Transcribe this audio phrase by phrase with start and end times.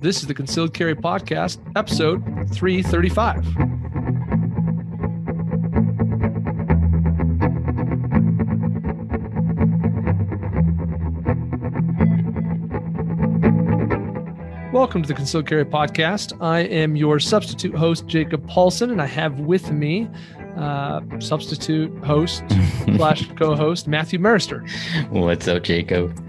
[0.00, 3.44] This is the Concealed Carry Podcast, episode 335.
[14.72, 16.36] Welcome to the Concealed Carry Podcast.
[16.42, 20.08] I am your substitute host, Jacob Paulsen, and I have with me
[20.56, 22.44] uh, substitute host
[22.96, 24.62] slash co-host Matthew Maruster.
[25.08, 26.25] What's up, Jacob?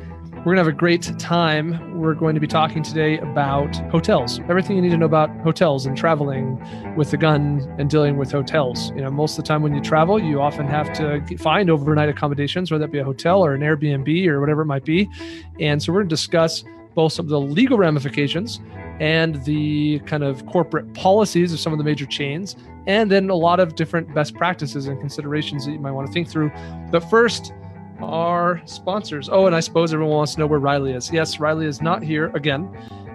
[0.48, 2.00] We're gonna have a great time.
[2.00, 5.86] We're going to be talking today about hotels, everything you need to know about hotels
[5.86, 6.58] and traveling
[6.96, 8.92] with the gun and dealing with hotels.
[8.92, 12.08] You know, most of the time when you travel, you often have to find overnight
[12.08, 15.10] accommodations, whether that be a hotel or an Airbnb or whatever it might be.
[15.60, 16.64] And so we're gonna discuss
[16.96, 18.62] both some of the legal ramifications
[19.02, 22.56] and the kind of corporate policies of some of the major chains,
[22.88, 26.14] and then a lot of different best practices and considerations that you might want to
[26.14, 26.50] think through.
[26.90, 27.52] But first,
[28.02, 29.30] our sponsors.
[29.30, 31.12] Oh, and I suppose everyone wants to know where Riley is.
[31.12, 32.70] Yes, Riley is not here again.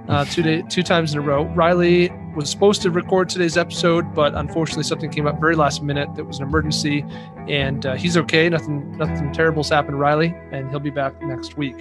[0.09, 1.45] Uh, two day, two times in a row.
[1.55, 6.13] Riley was supposed to record today's episode, but unfortunately something came up very last minute
[6.17, 7.05] that was an emergency,
[7.49, 8.49] and uh, he's okay.
[8.49, 11.77] Nothing, nothing terrible's happened Riley, and he'll be back next week.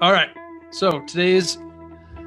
[0.00, 0.28] All right.
[0.70, 1.58] So today's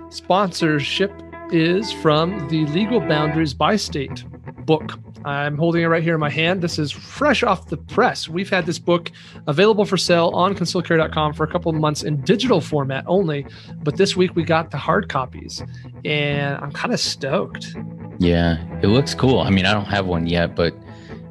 [0.10, 1.12] sponsorship
[1.52, 4.24] is from the Legal Boundaries by State
[4.66, 5.00] book.
[5.26, 6.62] I'm holding it right here in my hand.
[6.62, 8.28] This is fresh off the press.
[8.28, 9.12] We've had this book
[9.48, 13.46] available for sale on concealedcarry.com for a couple of months in digital format only,
[13.84, 15.64] but this week we got the hard copies,
[16.06, 17.76] and I'm kind of stoked.
[18.20, 19.40] Yeah, it looks cool.
[19.40, 20.74] I mean, I don't have one yet, but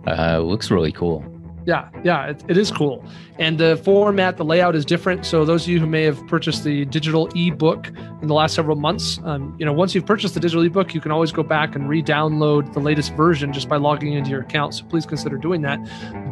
[0.07, 1.25] uh, it looks really cool.
[1.65, 3.05] Yeah, yeah, it, it is cool.
[3.39, 5.25] And the format, the layout is different.
[5.25, 7.89] So those of you who may have purchased the digital ebook
[8.21, 11.01] in the last several months, um, you know, once you've purchased the digital ebook, you
[11.01, 14.75] can always go back and re-download the latest version just by logging into your account.
[14.75, 15.79] So please consider doing that.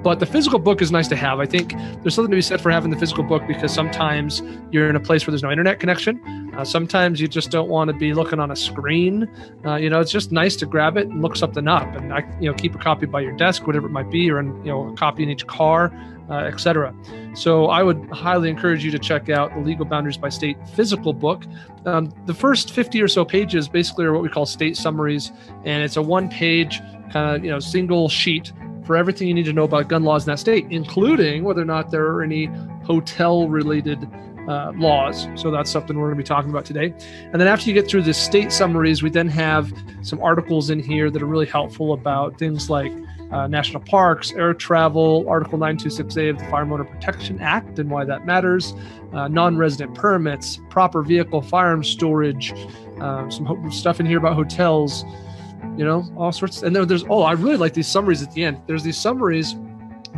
[0.03, 1.41] But the physical book is nice to have.
[1.41, 4.89] I think there's something to be said for having the physical book because sometimes you're
[4.89, 6.21] in a place where there's no internet connection.
[6.61, 9.27] Uh, sometimes you just don't want to be looking on a screen.
[9.65, 12.23] Uh, you know, it's just nice to grab it and look something up, and I,
[12.39, 14.71] you know, keep a copy by your desk, whatever it might be, or in, you
[14.71, 15.91] know, a copy in each car
[16.31, 16.95] uh, etc.
[17.35, 21.13] So I would highly encourage you to check out the Legal Boundaries by State physical
[21.13, 21.45] book.
[21.87, 25.33] Um, the first 50 or so pages basically are what we call state summaries,
[25.65, 26.81] and it's a one-page
[27.13, 28.53] kind of you know single sheet
[28.85, 31.67] for everything you need to know about gun laws in that state, including whether or
[31.67, 32.47] not there are any
[32.85, 34.09] hotel-related
[34.51, 35.29] uh, laws.
[35.37, 36.93] So that's something we're going to be talking about today.
[37.33, 39.73] And then after you get through the state summaries, we then have
[40.03, 42.93] some articles in here that are really helpful about things like
[43.31, 48.05] uh, national parks, air travel, Article 926A of the Firearm Owner Protection Act and why
[48.05, 48.75] that matters,
[49.13, 52.53] uh, non resident permits, proper vehicle firearm storage,
[53.01, 55.05] uh, some stuff in here about hotels,
[55.77, 56.65] you know, all sorts.
[56.65, 58.61] And then there's, oh, I really like these summaries at the end.
[58.67, 59.55] There's these summaries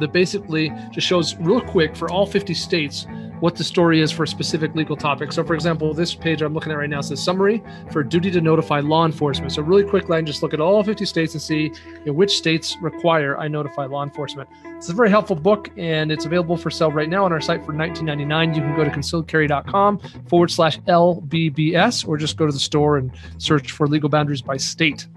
[0.01, 3.07] that basically just shows real quick for all 50 states
[3.43, 5.33] what the story is for a specific legal topic.
[5.33, 7.61] So, for example, this page I'm looking at right now says summary
[7.91, 9.51] for duty to notify law enforcement.
[9.51, 11.73] So, really quickly, I can just look at all 50 states and see
[12.07, 14.49] know, which states require I notify law enforcement.
[14.77, 17.67] It's a very helpful book, and it's available for sale right now on our site
[17.67, 18.55] for 19.99.
[18.55, 19.99] You can go to concealedcarry.com
[20.29, 24.57] forward slash LBBS, or just go to the store and search for legal boundaries by
[24.57, 25.09] state.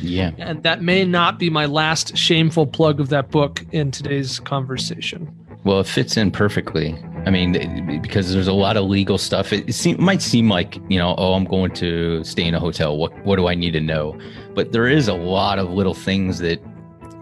[0.00, 0.30] Yeah.
[0.38, 5.39] And that may not be my last shameful plug of that book in today's conversation.
[5.64, 6.96] Well, it fits in perfectly.
[7.26, 9.52] I mean, because there's a lot of legal stuff.
[9.52, 12.96] It, it might seem like you know, oh, I'm going to stay in a hotel.
[12.96, 14.18] What what do I need to know?
[14.54, 16.62] But there is a lot of little things that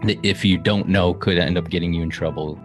[0.03, 2.57] that if you don't know could end up getting you in trouble.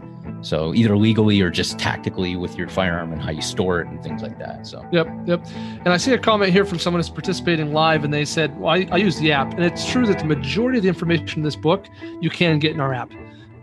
[0.42, 4.02] So either legally or just tactically with your firearm and how you store it and
[4.02, 4.66] things like that.
[4.66, 5.44] So yep, yep.
[5.84, 8.74] And I see a comment here from someone who's participating live, and they said, "Well,
[8.74, 11.44] I, I use the app, and it's true that the majority of the information in
[11.44, 11.86] this book
[12.20, 13.10] you can get in our app."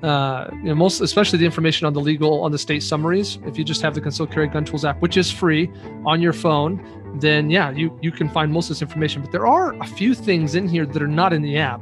[0.03, 3.37] Uh, you know, most especially the information on the legal on the state summaries.
[3.45, 5.71] If you just have the Concealed Carry Gun Tools app, which is free
[6.05, 6.83] on your phone,
[7.19, 9.21] then yeah, you you can find most of this information.
[9.21, 11.81] But there are a few things in here that are not in the app,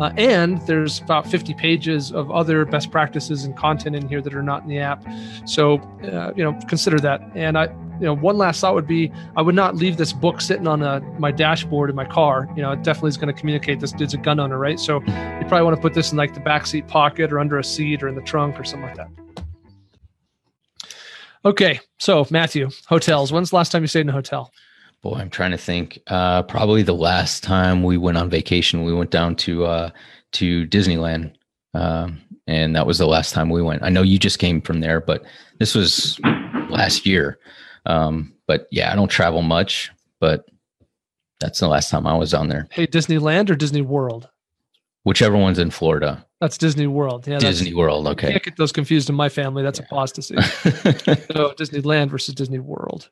[0.00, 4.34] uh, and there's about 50 pages of other best practices and content in here that
[4.34, 5.04] are not in the app.
[5.44, 7.20] So uh, you know, consider that.
[7.34, 7.68] And I
[8.00, 10.82] you know, one last thought would be I would not leave this book sitting on
[10.82, 12.48] a, my dashboard in my car.
[12.56, 14.80] You know, it definitely is going to communicate this dude's a gun owner, right?
[14.80, 17.64] So you probably want to put this in like the backseat pocket or under a
[17.64, 19.08] seat or in the trunk or something like that.
[21.44, 23.32] Okay, so Matthew, hotels.
[23.32, 24.50] When's the last time you stayed in a hotel?
[25.02, 25.98] Boy, I'm trying to think.
[26.06, 29.90] Uh, probably the last time we went on vacation, we went down to uh,
[30.32, 31.32] to Disneyland,
[31.72, 33.82] um, and that was the last time we went.
[33.82, 35.22] I know you just came from there, but
[35.58, 36.20] this was
[36.68, 37.38] last year.
[37.86, 40.46] Um, but yeah, I don't travel much, but
[41.40, 42.68] that's the last time I was on there.
[42.70, 44.28] Hey, Disneyland or Disney World?
[45.04, 46.26] Whichever one's in Florida.
[46.40, 47.26] That's Disney World.
[47.26, 48.06] Yeah, Disney World.
[48.06, 48.32] Okay.
[48.32, 49.62] Can't get those confused in my family.
[49.62, 49.86] That's yeah.
[49.86, 50.34] apostasy.
[50.42, 53.08] so Disneyland versus Disney World.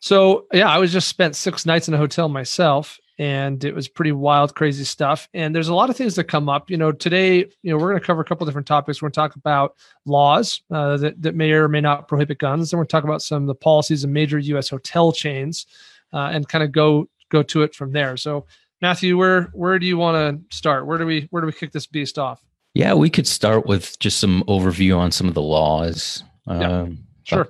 [0.00, 3.88] So yeah, I was just spent six nights in a hotel myself, and it was
[3.88, 5.28] pretty wild, crazy stuff.
[5.32, 6.70] And there's a lot of things that come up.
[6.70, 9.00] You know, today, you know, we're going to cover a couple different topics.
[9.00, 12.70] We're going to talk about laws uh, that that may or may not prohibit guns.
[12.70, 14.68] Then we're going to talk about some of the policies of major U.S.
[14.68, 15.66] hotel chains,
[16.12, 18.16] uh, and kind of go go to it from there.
[18.16, 18.46] So,
[18.82, 20.86] Matthew, where where do you want to start?
[20.86, 22.42] Where do we where do we kick this beast off?
[22.74, 26.22] Yeah, we could start with just some overview on some of the laws.
[26.46, 27.48] Yeah, um, sure.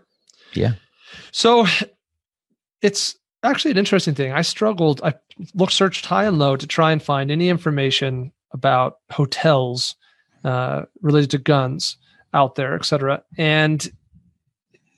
[0.54, 0.74] Yeah.
[1.32, 1.66] So
[2.80, 4.32] it's actually an interesting thing.
[4.32, 5.00] I struggled.
[5.02, 5.14] I
[5.54, 9.96] looked, searched high and low to try and find any information about hotels
[10.44, 11.96] uh, related to guns
[12.32, 13.22] out there, et cetera.
[13.36, 13.90] And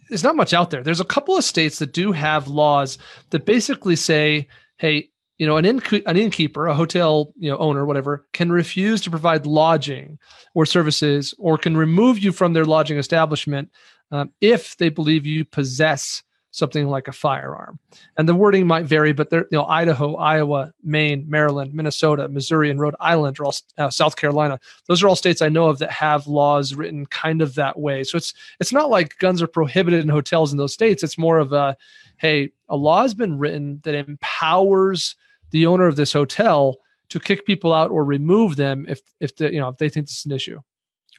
[0.09, 0.83] there's not much out there.
[0.83, 2.99] There's a couple of states that do have laws
[3.31, 4.49] that basically say,
[4.79, 9.01] hey, you know, an, inn, an innkeeper, a hotel you know owner, whatever, can refuse
[9.03, 10.19] to provide lodging
[10.55, 13.71] or services, or can remove you from their lodging establishment
[14.11, 17.79] um, if they believe you possess something like a firearm.
[18.17, 22.71] And the wording might vary, but there, you know, Idaho, Iowa, Maine, Maryland, Minnesota, Missouri,
[22.71, 24.59] and Rhode Island are all uh, South Carolina.
[24.87, 28.05] Those are all states I know of that have laws written kind of that way.
[28.05, 31.03] So it's it's not like guns are prohibited in hotels in those states.
[31.03, 31.77] It's more of a,
[32.17, 35.17] hey, a law has been written that empowers
[35.51, 36.77] the owner of this hotel
[37.11, 40.07] to kick people out or remove them if if the, you know if they think
[40.07, 40.61] this is an issue.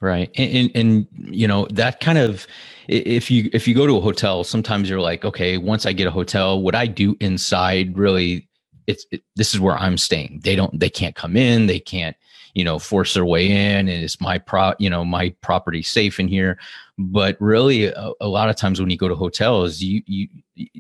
[0.02, 0.32] Right.
[0.36, 2.48] And, and, and, you know, that kind of,
[2.88, 6.08] if you, if you go to a hotel, sometimes you're like, okay, once I get
[6.08, 8.48] a hotel, what I do inside really,
[8.88, 10.40] it's, it, this is where I'm staying.
[10.44, 11.68] They don't, they can't come in.
[11.68, 12.16] They can't,
[12.54, 16.18] you know, force their way in and it's my pro, you know, my property safe
[16.18, 16.58] in here.
[16.98, 20.30] But really a, a lot of times when you go to hotels, you, you,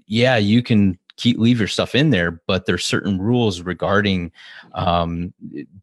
[0.07, 4.31] yeah, you can keep leave your stuff in there but there's certain rules regarding
[4.73, 5.33] um,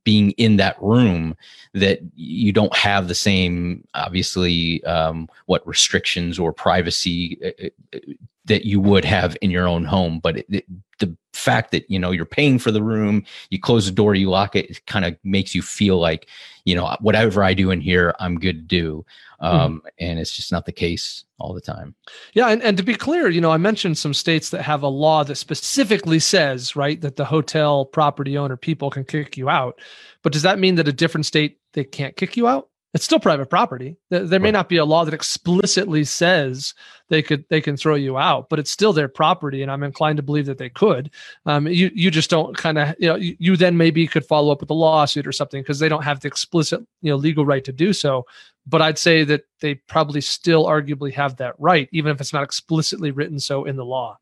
[0.03, 1.37] being in that room
[1.75, 7.99] that you don't have the same obviously um, what restrictions or privacy uh, uh,
[8.47, 10.65] that you would have in your own home but it, it,
[10.99, 14.31] the fact that you know you're paying for the room you close the door you
[14.31, 16.29] lock it it kind of makes you feel like
[16.65, 19.05] you know whatever i do in here i'm good to do
[19.41, 19.47] hmm.
[19.47, 19.91] um, mm.
[19.99, 21.95] and it's just not the case all the time
[22.33, 24.89] yeah and, and to be clear you know i mentioned some states that have a
[24.89, 29.79] law that specifically says right that the hotel property owner people can kick you out
[30.23, 33.21] but does that mean that a different state they can't kick you out it's still
[33.21, 33.99] private property.
[34.09, 36.73] There may not be a law that explicitly says
[37.11, 40.17] they could they can throw you out, but it's still their property, and I'm inclined
[40.17, 41.11] to believe that they could.
[41.45, 44.51] Um, you you just don't kind of you know you, you, then maybe could follow
[44.51, 47.45] up with a lawsuit or something because they don't have the explicit you know legal
[47.45, 48.25] right to do so.
[48.67, 52.45] But I'd say that they probably still arguably have that right, even if it's not
[52.45, 54.17] explicitly written so in the law.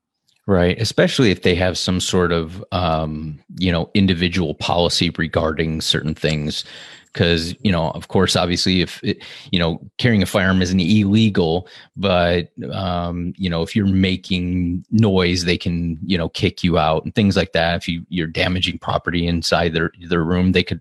[0.49, 6.17] Right, especially if they have some sort of um, you know individual policy regarding certain
[6.17, 6.65] things
[7.15, 9.23] because you know of course obviously if it,
[9.53, 11.67] you know carrying a firearm isn't illegal
[11.97, 17.05] but um, you know if you're making noise they can you know kick you out
[17.05, 17.77] and things like that.
[17.77, 20.81] If you you're damaging property inside their their room they could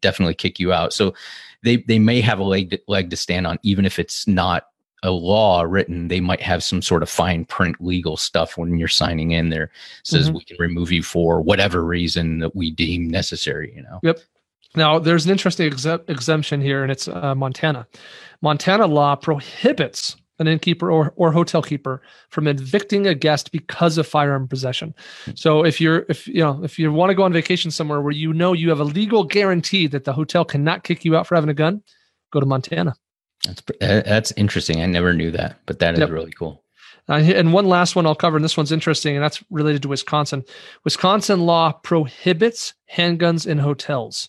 [0.00, 0.92] definitely kick you out.
[0.92, 1.14] So
[1.62, 3.58] they they may have a leg leg to stand on.
[3.62, 4.68] Even if it's not
[5.02, 8.88] a law written they might have some sort of fine print legal stuff when you're
[8.88, 9.70] signing in there
[10.04, 10.38] says mm-hmm.
[10.38, 14.00] we can remove you for whatever reason that we deem necessary you know?
[14.02, 14.20] Yep
[14.76, 17.86] now, there's an interesting exemption here, and it's uh, Montana.
[18.42, 24.06] Montana law prohibits an innkeeper or, or hotel keeper from evicting a guest because of
[24.06, 24.94] firearm possession.
[25.34, 28.12] So if you're if you know if you want to go on vacation somewhere where
[28.12, 31.34] you know you have a legal guarantee that the hotel cannot kick you out for
[31.34, 31.82] having a gun,
[32.32, 32.94] go to Montana.
[33.44, 34.82] That's that's interesting.
[34.82, 36.10] I never knew that, but that is yep.
[36.10, 36.62] really cool.
[37.08, 39.88] Uh, and one last one I'll cover, and this one's interesting, and that's related to
[39.88, 40.44] Wisconsin.
[40.84, 44.28] Wisconsin law prohibits handguns in hotels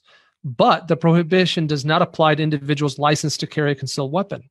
[0.55, 4.49] but the prohibition does not apply to individuals licensed to carry a concealed weapon.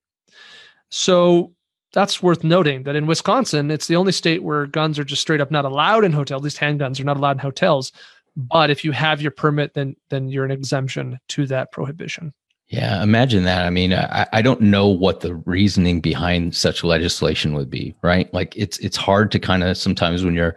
[0.90, 1.54] So
[1.92, 5.40] that's worth noting that in Wisconsin, it's the only state where guns are just straight
[5.40, 6.42] up not allowed in hotels.
[6.42, 7.92] Least handguns are not allowed in hotels.
[8.36, 12.34] But if you have your permit, then then you're an exemption to that prohibition.
[12.68, 13.64] Yeah, imagine that.
[13.64, 18.32] I mean, I, I don't know what the reasoning behind such legislation would be, right?
[18.34, 20.56] Like it's it's hard to kind of sometimes when you're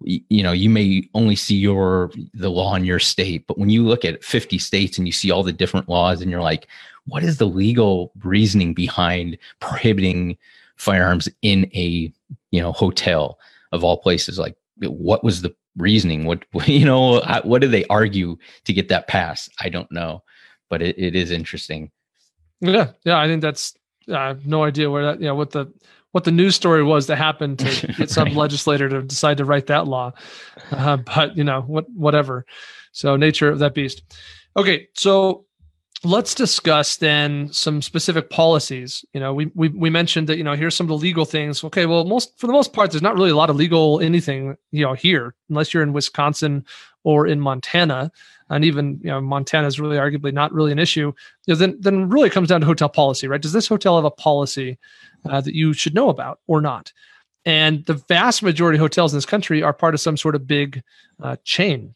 [0.00, 3.82] you know you may only see your the law in your state but when you
[3.84, 6.68] look at 50 states and you see all the different laws and you're like
[7.06, 10.36] what is the legal reasoning behind prohibiting
[10.76, 12.12] firearms in a
[12.50, 13.38] you know hotel
[13.72, 14.38] of all places?
[14.38, 16.26] Like what was the reasoning?
[16.26, 19.50] What you know what did they argue to get that passed?
[19.60, 20.22] I don't know
[20.68, 21.90] but it, it is interesting.
[22.60, 23.74] Yeah yeah i think that's
[24.12, 25.72] i have no idea where that you know what the
[26.12, 28.36] what the news story was that happened to get some right.
[28.36, 30.12] legislator to decide to write that law.
[30.70, 32.44] Uh, but you know what, whatever.
[32.92, 34.02] So nature of that beast.
[34.56, 35.46] Okay, so
[36.04, 40.54] let's discuss then some specific policies you know we, we we mentioned that you know
[40.54, 43.14] here's some of the legal things okay well most for the most part there's not
[43.14, 46.64] really a lot of legal anything you know here unless you're in wisconsin
[47.02, 48.12] or in montana
[48.48, 51.12] and even you know montana is really arguably not really an issue
[51.46, 54.04] you know, then then really comes down to hotel policy right does this hotel have
[54.04, 54.78] a policy
[55.26, 56.92] uh, that you should know about or not
[57.44, 60.46] and the vast majority of hotels in this country are part of some sort of
[60.46, 60.82] big
[61.22, 61.94] uh, chain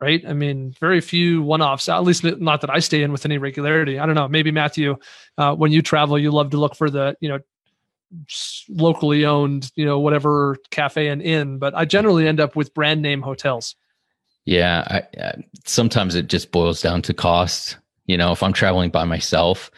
[0.00, 0.24] right?
[0.26, 1.88] I mean, very few one-offs.
[1.88, 3.98] At least not that I stay in with any regularity.
[3.98, 4.28] I don't know.
[4.28, 4.96] Maybe Matthew,
[5.38, 7.38] uh, when you travel, you love to look for the you know
[8.68, 11.58] locally owned, you know, whatever cafe and inn.
[11.58, 13.74] But I generally end up with brand name hotels.
[14.44, 17.78] Yeah, I, I, sometimes it just boils down to cost.
[18.06, 19.70] You know, if I'm traveling by myself,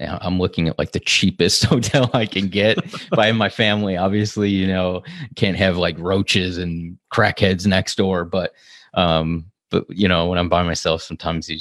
[0.00, 2.78] I'm looking at like the cheapest hotel I can get.
[2.78, 5.02] if I my family, obviously, you know,
[5.34, 8.24] can't have like roaches and crackheads next door.
[8.24, 8.52] But
[8.94, 11.58] um, but you know, when I'm by myself, sometimes you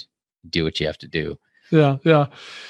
[0.49, 1.37] do what you have to do.
[1.71, 2.27] Yeah, yeah.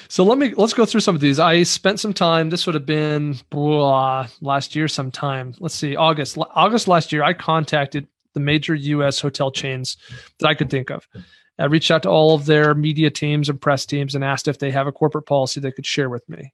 [0.08, 1.38] So let me let's go through some of these.
[1.38, 2.50] I spent some time.
[2.50, 5.54] This would have been blah, last year sometime.
[5.60, 6.38] Let's see, August.
[6.54, 9.20] August last year, I contacted the major U.S.
[9.20, 9.96] hotel chains
[10.38, 11.06] that I could think of.
[11.58, 14.58] I reached out to all of their media teams and press teams and asked if
[14.58, 16.52] they have a corporate policy they could share with me.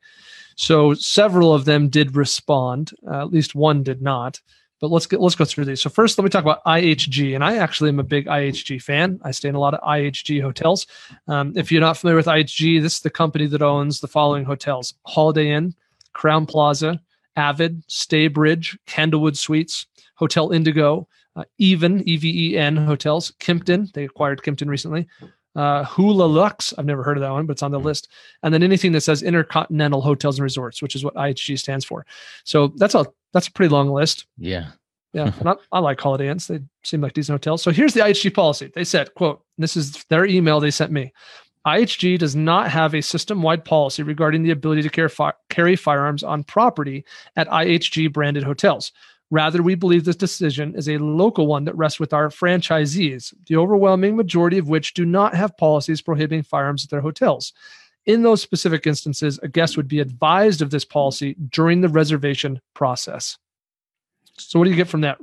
[0.56, 2.92] So several of them did respond.
[3.06, 4.40] Uh, at least one did not.
[4.80, 5.80] But let's get let's go through these.
[5.80, 9.20] So first, let me talk about IHG, and I actually am a big IHG fan.
[9.22, 10.88] I stay in a lot of IHG hotels.
[11.28, 14.44] Um, if you're not familiar with IHG, this is the company that owns the following
[14.44, 15.76] hotels: Holiday Inn,
[16.16, 17.00] Crowne Plaza,
[17.36, 23.92] Avid, Staybridge, Candlewood Suites, Hotel Indigo, uh, Even E V E N hotels, Kimpton.
[23.92, 25.08] They acquired Kimpton recently.
[25.54, 28.08] Uh, HUALUXE, I've never heard of that one, but it's on the list.
[28.42, 32.06] And then anything that says Intercontinental Hotels and Resorts, which is what IHG stands for.
[32.44, 34.26] So that's a that's a pretty long list.
[34.38, 34.68] Yeah.
[35.12, 35.32] Yeah.
[35.40, 36.46] and I, I, like Holiday Inns.
[36.46, 37.62] They seem like decent hotels.
[37.62, 38.70] So here's the IHG policy.
[38.74, 41.12] They said, quote, this is their email they sent me.
[41.66, 46.24] IHG does not have a system-wide policy regarding the ability to carry, fi- carry firearms
[46.24, 47.04] on property
[47.36, 48.90] at IHG branded hotels.
[49.32, 53.56] Rather, we believe this decision is a local one that rests with our franchisees, the
[53.56, 57.54] overwhelming majority of which do not have policies prohibiting firearms at their hotels.
[58.04, 62.60] In those specific instances, a guest would be advised of this policy during the reservation
[62.74, 63.38] process.
[64.36, 65.16] So, what do you get from that?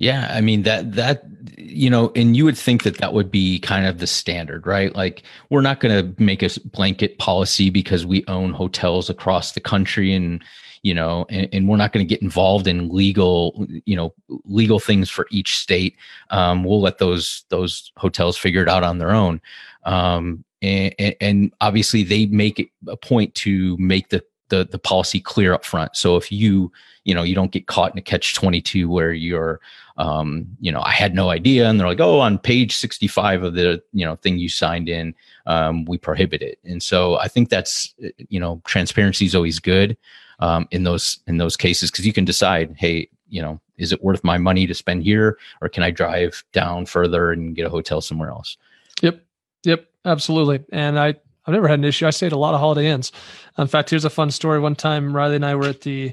[0.00, 1.24] Yeah, I mean that that
[1.58, 4.96] you know, and you would think that that would be kind of the standard, right?
[4.96, 9.60] Like we're not going to make a blanket policy because we own hotels across the
[9.60, 10.42] country and
[10.82, 14.14] you know, and, and we're not going to get involved in legal, you know,
[14.46, 15.98] legal things for each state.
[16.30, 19.42] Um, we'll let those those hotels figure it out on their own.
[19.84, 25.20] Um, and, and obviously they make it a point to make the, the the policy
[25.20, 25.96] clear up front.
[25.96, 26.70] So if you
[27.04, 29.60] you know you don't get caught in a catch 22 where you're
[29.96, 33.54] um, you know i had no idea and they're like oh on page 65 of
[33.54, 35.14] the you know thing you signed in
[35.46, 36.58] um, we prohibit it.
[36.64, 37.94] And so i think that's
[38.28, 39.96] you know transparency is always good
[40.40, 44.04] um, in those in those cases because you can decide hey you know is it
[44.04, 47.70] worth my money to spend here or can i drive down further and get a
[47.70, 48.56] hotel somewhere else?
[49.02, 49.22] Yep.
[49.64, 49.86] Yep.
[50.04, 50.60] Absolutely.
[50.72, 51.14] And i
[51.50, 53.12] i've never had an issue i stayed a lot of holiday inns
[53.58, 56.12] in fact here's a fun story one time riley and i were at the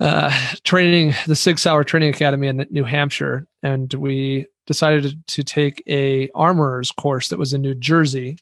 [0.00, 0.28] uh,
[0.64, 6.28] training the Sig Sauer Training Academy in New Hampshire, and we decided to take a
[6.34, 8.36] armorer's course that was in New Jersey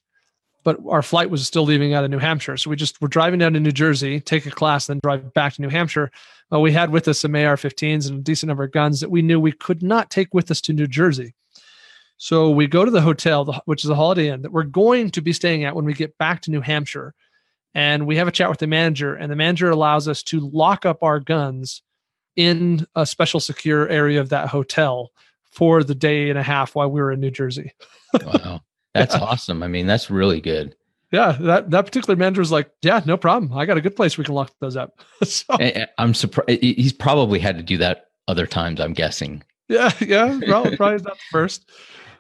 [0.64, 2.56] but our flight was still leaving out of New Hampshire.
[2.56, 5.54] So we just were driving down to New Jersey, take a class, then drive back
[5.54, 6.10] to New Hampshire.
[6.50, 9.22] Well, we had with us some AR-15s and a decent number of guns that we
[9.22, 11.34] knew we could not take with us to New Jersey.
[12.22, 15.20] So we go to the hotel, which is a Holiday Inn that we're going to
[15.20, 17.14] be staying at when we get back to New Hampshire,
[17.74, 20.86] and we have a chat with the manager, and the manager allows us to lock
[20.86, 21.82] up our guns
[22.36, 25.10] in a special secure area of that hotel
[25.50, 27.72] for the day and a half while we were in New Jersey.
[28.24, 28.60] wow.
[28.94, 29.20] That's yeah.
[29.20, 29.64] awesome.
[29.64, 30.76] I mean, that's really good.
[31.10, 33.52] Yeah, that that particular manager was like, "Yeah, no problem.
[33.52, 35.56] I got a good place we can lock those up." so,
[35.98, 38.80] I'm surprised he's probably had to do that other times.
[38.80, 39.42] I'm guessing.
[39.68, 41.68] Yeah, yeah, probably, probably not the first.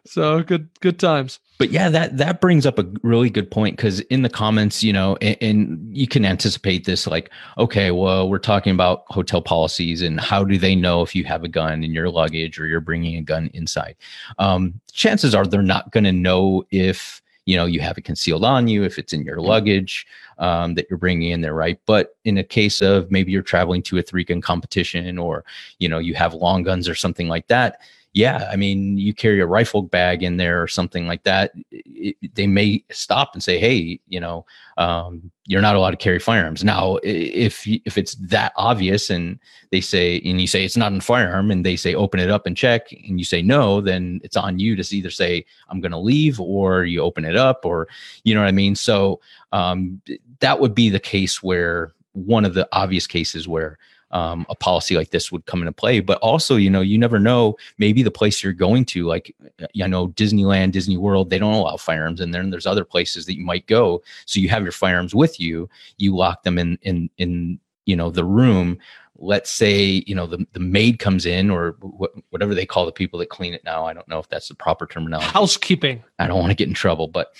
[0.04, 1.38] So good, good times.
[1.58, 4.92] But yeah, that that brings up a really good point because in the comments, you
[4.92, 10.02] know, and, and, you can anticipate this, like, okay, well, we're talking about hotel policies
[10.02, 12.80] and how do they know if you have a gun in your luggage or you're
[12.80, 13.94] bringing a gun inside?
[14.38, 18.44] Um, chances are they're not going to know if you know you have it concealed
[18.44, 20.04] on you if it's in your luggage
[20.38, 21.78] um, that you're bringing in there, right?
[21.86, 25.44] But in a case of maybe you're traveling to a three gun competition, or
[25.78, 27.78] you know you have long guns or something like that,
[28.14, 32.16] yeah, I mean, you carry a rifle bag in there or something like that, it,
[32.34, 34.44] they may stop and say, "Hey, you know,
[34.76, 39.38] um, you're not allowed to carry firearms." Now, if if it's that obvious, and
[39.70, 42.46] they say, and you say it's not a firearm, and they say open it up
[42.46, 45.92] and check, and you say no, then it's on you to either say I'm going
[45.92, 47.88] to leave, or you open it up, or
[48.24, 48.76] you know what I mean.
[48.76, 49.20] So
[49.52, 50.02] um,
[50.40, 53.78] that would be the case where one of the obvious cases where
[54.12, 56.00] um, a policy like this would come into play.
[56.00, 57.56] But also, you know, you never know.
[57.78, 59.34] Maybe the place you're going to, like,
[59.72, 63.26] you know, Disneyland, Disney World, they don't allow firearms in there, and there's other places
[63.26, 64.02] that you might go.
[64.26, 65.68] So you have your firearms with you.
[65.96, 68.78] You lock them in in in you know the room.
[69.16, 72.92] Let's say you know the the maid comes in or wh- whatever they call the
[72.92, 73.84] people that clean it now.
[73.86, 75.28] I don't know if that's the proper terminology.
[75.30, 76.02] Housekeeping.
[76.18, 77.32] I don't want to get in trouble, but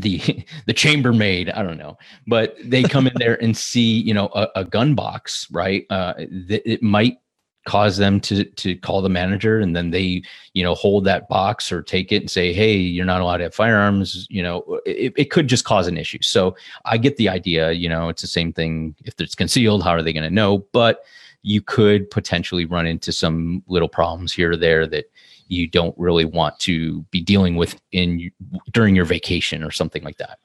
[0.00, 4.28] the the chambermaid i don't know but they come in there and see you know
[4.34, 5.86] a, a gun box right?
[5.90, 7.18] Uh th- it might
[7.66, 10.22] cause them to to call the manager and then they
[10.54, 13.44] you know hold that box or take it and say hey you're not allowed to
[13.44, 16.18] have firearms you know it, it could just cause an issue.
[16.22, 18.94] So i get the idea you know it's the same thing.
[19.04, 20.66] If it's concealed how are they going to know?
[20.72, 21.04] But
[21.42, 25.10] you could potentially run into some little problems here or there that
[25.48, 28.30] you don't really want to be dealing with in
[28.72, 30.38] during your vacation or something like that.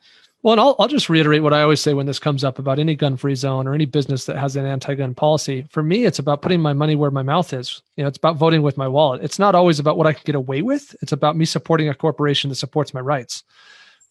[0.43, 2.77] Well, and I'll, I'll just reiterate what I always say when this comes up about
[2.77, 5.65] any gun free zone or any business that has an anti gun policy.
[5.69, 7.81] For me, it's about putting my money where my mouth is.
[7.95, 9.24] You know, it's about voting with my wallet.
[9.24, 10.93] It's not always about what I can get away with.
[11.01, 13.43] It's about me supporting a corporation that supports my rights.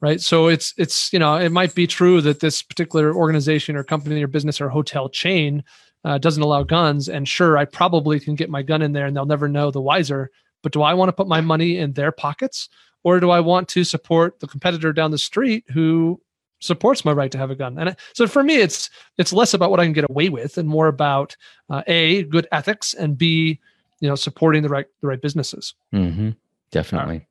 [0.00, 0.22] Right.
[0.22, 4.22] So it's, it's, you know, it might be true that this particular organization or company
[4.22, 5.62] or business or hotel chain
[6.04, 7.08] uh, doesn't allow guns.
[7.08, 9.82] And sure, I probably can get my gun in there and they'll never know the
[9.82, 10.30] wiser.
[10.62, 12.68] But do I want to put my money in their pockets
[13.02, 16.20] or do I want to support the competitor down the street who
[16.60, 17.78] supports my right to have a gun?
[17.78, 20.68] And so for me, it's it's less about what I can get away with and
[20.68, 21.36] more about
[21.68, 23.60] uh, a good ethics and b
[24.00, 25.74] you know supporting the right the right businesses.
[25.92, 26.30] Mm-hmm.
[26.70, 27.26] Definitely.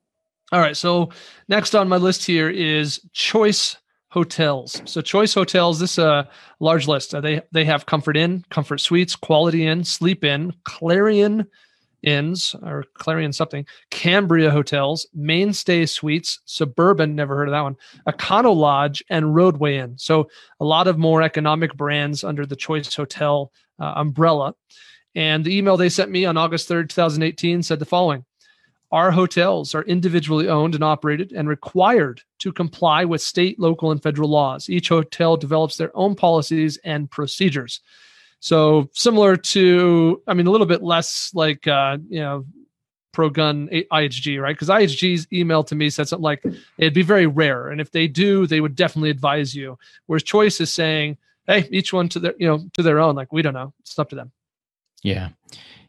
[0.51, 0.75] All right.
[0.75, 1.09] So
[1.47, 3.77] next on my list here is choice
[4.11, 4.81] hotels.
[4.85, 6.27] So Choice Hotels, this is a
[6.59, 7.15] large list.
[7.15, 11.47] Uh, they they have Comfort Inn, Comfort Suites, Quality Inn, Sleep Inn, Clarion
[12.03, 17.77] Inns or Clarion something, Cambria Hotels, Mainstay Suites, Suburban, never heard of that one,
[18.07, 19.95] Econo Lodge, and Rodeway Inn.
[19.97, 20.29] So
[20.59, 24.55] a lot of more economic brands under the Choice Hotel uh, umbrella.
[25.15, 28.25] And the email they sent me on August 3rd, 2018 said the following
[28.91, 34.01] Our hotels are individually owned and operated and required to comply with state, local, and
[34.01, 34.69] federal laws.
[34.69, 37.81] Each hotel develops their own policies and procedures.
[38.41, 42.45] So similar to, I mean, a little bit less like, uh, you know,
[43.11, 44.55] pro gun IHG, right?
[44.55, 46.43] Because IHG's email to me said something like
[46.77, 49.77] it'd be very rare, and if they do, they would definitely advise you.
[50.07, 53.15] Whereas Choice is saying, hey, each one to their, you know, to their own.
[53.15, 54.31] Like we don't know, it's up to them.
[55.03, 55.29] Yeah,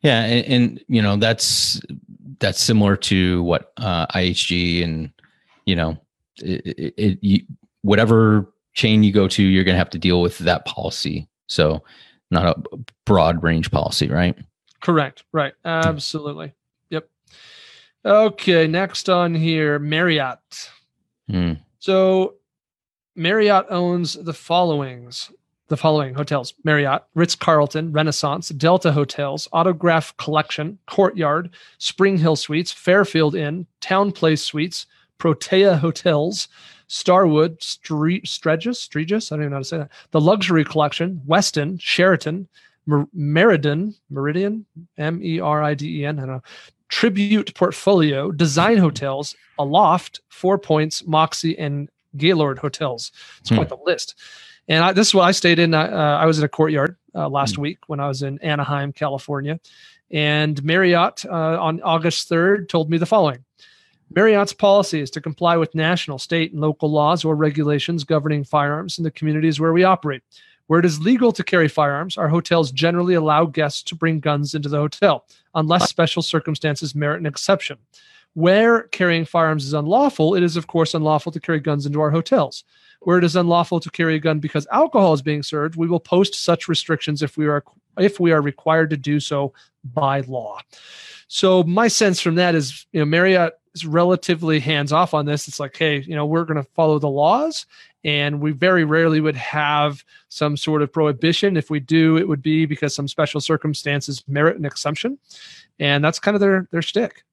[0.03, 1.81] yeah, and, and you know that's
[2.39, 5.11] that's similar to what uh, IHG and
[5.65, 5.97] you know,
[6.37, 7.45] it, it, it you,
[7.83, 11.29] whatever chain you go to, you're going to have to deal with that policy.
[11.47, 11.83] So
[12.33, 14.37] not a broad range policy, right?
[14.81, 15.25] Correct.
[15.33, 15.53] Right.
[15.65, 16.53] Absolutely.
[16.91, 17.09] Yep.
[18.05, 18.67] Okay.
[18.67, 20.71] Next on here, Marriott.
[21.31, 21.53] Hmm.
[21.79, 22.35] So
[23.15, 25.31] Marriott owns the followings
[25.73, 32.71] the following hotels Marriott, Ritz Carlton, Renaissance, Delta Hotels, Autograph Collection, Courtyard, Spring Hill Suites,
[32.71, 34.85] Fairfield Inn, Town Place Suites,
[35.17, 36.49] Protea Hotels,
[36.93, 39.91] Starwood, Street, Stregus, Stregus, I don't even know how to say that.
[40.11, 42.47] The Luxury Collection, Westin, Sheraton,
[42.85, 44.67] Mer- Meridian, Meridian,
[44.99, 46.43] M E R I D E N, I don't know.
[46.91, 53.11] Tribute Portfolio, Design Hotels, Aloft, Four Points, Moxy, and Gaylord Hotels.
[53.41, 53.57] It's hmm.
[53.57, 54.15] quite the list.
[54.69, 55.73] And I, this is what I stayed in.
[55.73, 57.63] Uh, I was in a courtyard uh, last hmm.
[57.63, 59.59] week when I was in Anaheim, California.
[60.11, 63.47] And Marriott uh, on August 3rd told me the following
[64.15, 68.99] Marriott's policy is to comply with national, state, and local laws or regulations governing firearms
[68.99, 70.23] in the communities where we operate.
[70.67, 74.55] Where it is legal to carry firearms, our hotels generally allow guests to bring guns
[74.55, 77.79] into the hotel, unless special circumstances merit an exception.
[78.35, 82.11] Where carrying firearms is unlawful, it is, of course, unlawful to carry guns into our
[82.11, 82.65] hotels.
[83.01, 86.01] Where it is unlawful to carry a gun because alcohol is being served, we will
[86.01, 87.65] post such restrictions if we are
[87.99, 89.53] if we are required to do so
[89.85, 90.59] by law.
[91.29, 95.49] So my sense from that is, you know, Marriott is relatively hands off on this.
[95.49, 97.67] It's like, hey, you know, we're going to follow the laws,
[98.05, 101.57] and we very rarely would have some sort of prohibition.
[101.57, 105.19] If we do, it would be because some special circumstances merit an exemption,
[105.79, 107.25] and that's kind of their their stick.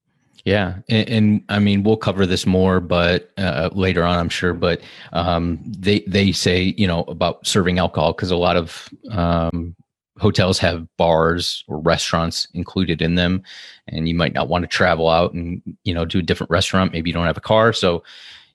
[0.45, 4.53] Yeah, and, and, I mean we'll cover this more, but uh, later on, I'm sure.
[4.53, 9.75] But um, they they say you know about serving alcohol because a lot of um,
[10.19, 13.43] hotels have bars or restaurants included in them,
[13.87, 16.93] and you might not want to travel out and you know do a different restaurant.
[16.93, 18.03] Maybe you don't have a car, so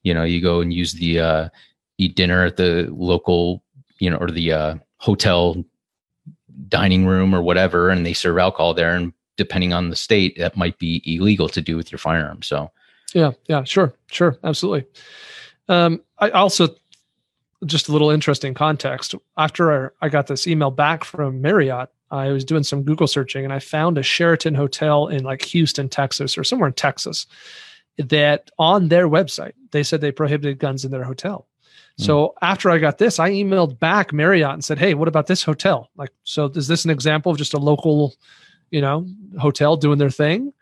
[0.03, 1.49] you know you go and use the uh,
[1.99, 3.63] eat dinner at the local
[3.99, 5.65] you know or the uh, hotel
[6.69, 10.57] dining room or whatever, and they serve alcohol there and depending on the state, that
[10.57, 12.43] might be illegal to do with your firearm.
[12.43, 12.71] So,
[13.15, 14.87] yeah, yeah, sure, sure, absolutely.
[15.69, 16.69] Um, I also
[17.67, 19.15] just a little interesting context.
[19.37, 23.53] After I got this email back from Marriott, I was doing some Google searching and
[23.53, 27.27] I found a Sheraton hotel in like Houston, Texas, or somewhere in Texas
[27.97, 31.47] that on their website they said they prohibited guns in their hotel.
[31.97, 32.45] So hmm.
[32.45, 35.91] after I got this, I emailed back Marriott and said, "Hey, what about this hotel?
[35.97, 38.15] Like, so is this an example of just a local
[38.75, 39.07] you know,
[39.39, 40.53] hotel doing their thing.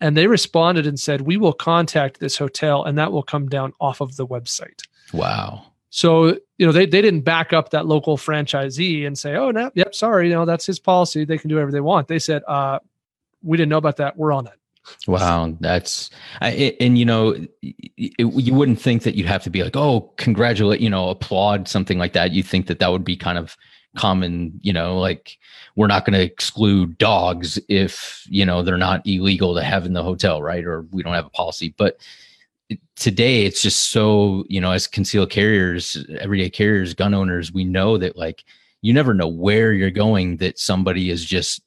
[0.00, 3.72] And they responded and said, We will contact this hotel and that will come down
[3.80, 4.82] off of the website.
[5.12, 5.66] Wow.
[5.94, 9.70] So, you know, they, they didn't back up that local franchisee and say, Oh, no,
[9.74, 11.26] yep, sorry, you know, that's his policy.
[11.26, 12.08] They can do whatever they want.
[12.08, 12.78] They said, uh,
[13.42, 14.16] we didn't know about that.
[14.16, 14.54] We're on it.
[15.06, 16.08] Wow, that's
[16.40, 20.12] I, and you know, it, you wouldn't think that you'd have to be like, oh,
[20.16, 22.32] congratulate, you know, applaud something like that.
[22.32, 23.54] You think that that would be kind of
[23.94, 25.38] common, you know, like
[25.76, 29.92] we're not going to exclude dogs if, you know, they're not illegal to have in
[29.92, 30.64] the hotel, right?
[30.64, 31.74] Or we don't have a policy.
[31.76, 31.98] But
[32.96, 37.98] today it's just so, you know, as concealed carriers, everyday carriers, gun owners, we know
[37.98, 38.44] that like
[38.82, 41.62] you never know where you're going that somebody is just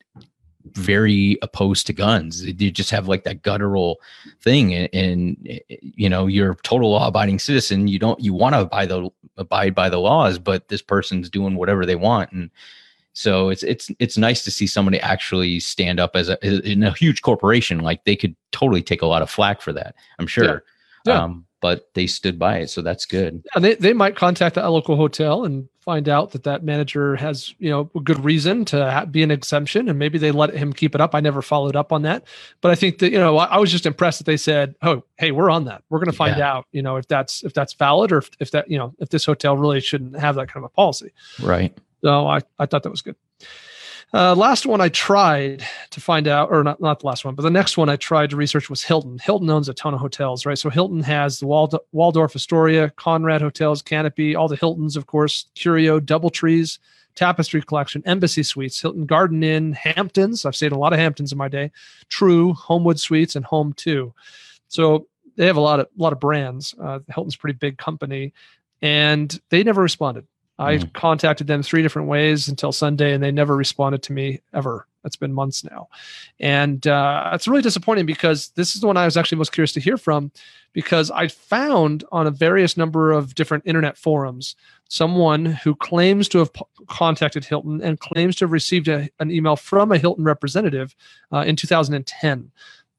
[0.72, 2.46] very opposed to guns.
[2.46, 4.02] You just have like that guttural
[4.42, 7.88] thing, and, and you know you're a total law-abiding citizen.
[7.88, 11.56] You don't you want to abide the abide by the laws, but this person's doing
[11.56, 12.50] whatever they want, and
[13.14, 16.38] so it's it's it's nice to see somebody actually stand up as a
[16.70, 17.80] in a huge corporation.
[17.80, 19.96] Like they could totally take a lot of flack for that.
[20.20, 20.46] I'm sure.
[20.46, 20.60] Yeah.
[21.06, 21.24] Yeah.
[21.24, 23.44] Um, but they stood by it, so that's good.
[23.56, 27.54] And they, they might contact a local hotel and find out that that manager has
[27.60, 30.96] you know a good reason to be an exemption and maybe they let him keep
[30.96, 32.24] it up i never followed up on that
[32.62, 35.04] but i think that you know i, I was just impressed that they said oh
[35.18, 36.52] hey we're on that we're going to find yeah.
[36.52, 39.10] out you know if that's if that's valid or if, if that you know if
[39.10, 42.82] this hotel really shouldn't have that kind of a policy right so i i thought
[42.82, 43.16] that was good
[44.16, 47.44] uh, last one I tried to find out, or not, not the last one, but
[47.44, 49.20] the next one I tried to research was Hilton.
[49.20, 50.58] Hilton owns a ton of hotels, right?
[50.58, 55.48] So Hilton has the Wald- Waldorf Astoria, Conrad Hotels, Canopy, all the Hiltons, of course,
[55.56, 56.80] Curio, DoubleTrees,
[57.16, 60.46] Tapestry Collection, Embassy Suites, Hilton Garden Inn, Hamptons.
[60.46, 61.72] I've stayed a lot of Hamptons in my day.
[62.08, 64.14] True, Homewood Suites, and Home2.
[64.70, 66.74] So they have a lot of lot of brands.
[66.82, 68.34] Uh, Hilton's pretty big company,
[68.82, 70.26] and they never responded.
[70.58, 70.94] I mm.
[70.94, 74.88] contacted them three different ways until Sunday, and they never responded to me ever.
[75.04, 75.88] That's been months now,
[76.40, 79.72] and uh, it's really disappointing because this is the one I was actually most curious
[79.74, 80.32] to hear from,
[80.74, 84.56] because I found on a various number of different internet forums
[84.90, 89.30] someone who claims to have p- contacted Hilton and claims to have received a, an
[89.30, 90.96] email from a Hilton representative
[91.32, 92.52] uh, in 2010,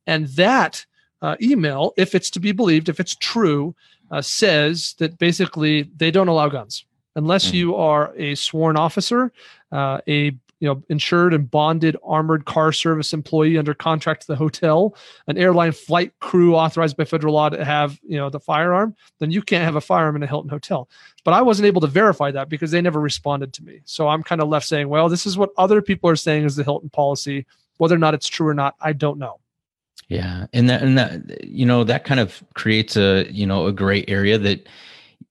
[0.07, 0.87] and that
[1.23, 3.75] uh, email, if it's to be believed, if it's true,
[4.13, 6.85] uh, says that basically they don't allow guns
[7.17, 7.57] unless mm-hmm.
[7.57, 9.33] you are a sworn officer,
[9.73, 14.37] uh, a you know insured and bonded armored car service employee under contract to the
[14.37, 14.95] hotel,
[15.27, 19.31] an airline flight crew authorized by federal law to have you know the firearm, then
[19.31, 20.89] you can't have a firearm in a Hilton hotel.
[21.25, 23.81] But I wasn't able to verify that because they never responded to me.
[23.85, 26.55] So I'm kind of left saying, well, this is what other people are saying is
[26.55, 27.47] the Hilton policy.
[27.79, 29.41] Whether or not it's true or not, I don't know.
[30.09, 33.73] Yeah, and that and that you know that kind of creates a you know a
[33.73, 34.67] gray area that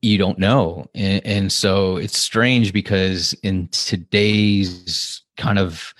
[0.01, 0.87] you don't know.
[0.93, 5.93] And, and so it's strange because in today's kind of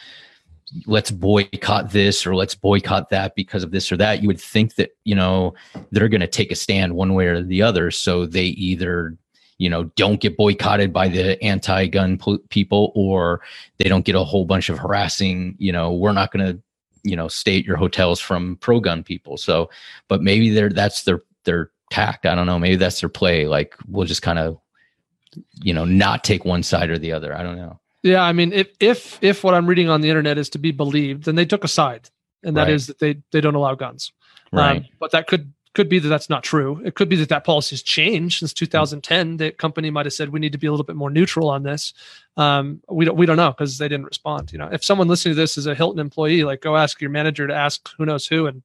[0.86, 4.76] let's boycott this or let's boycott that because of this or that you would think
[4.76, 5.54] that you know
[5.92, 9.16] they're going to take a stand one way or the other so they either
[9.58, 13.42] you know don't get boycotted by the anti-gun people or
[13.78, 16.62] they don't get a whole bunch of harassing you know we're not going to
[17.04, 19.70] you know state your hotels from pro-gun people so
[20.08, 22.26] but maybe they're that's their their tact.
[22.26, 22.60] I don't know.
[22.60, 23.48] Maybe that's their play.
[23.48, 24.60] Like we'll just kind of,
[25.62, 27.36] you know, not take one side or the other.
[27.36, 27.80] I don't know.
[28.04, 30.72] Yeah, I mean, if if if what I'm reading on the internet is to be
[30.72, 32.10] believed, then they took a side,
[32.44, 32.74] and that right.
[32.74, 34.12] is that they they don't allow guns.
[34.54, 34.78] Um, right.
[34.78, 36.82] Um, but that could could be that that's not true.
[36.86, 39.38] It could be that that policy has changed since 2010.
[39.38, 41.64] The company might have said we need to be a little bit more neutral on
[41.64, 41.94] this.
[42.38, 44.52] Um, we don't we don't know because they didn't respond.
[44.52, 47.10] You know, if someone listening to this is a Hilton employee, like go ask your
[47.10, 48.64] manager to ask who knows who and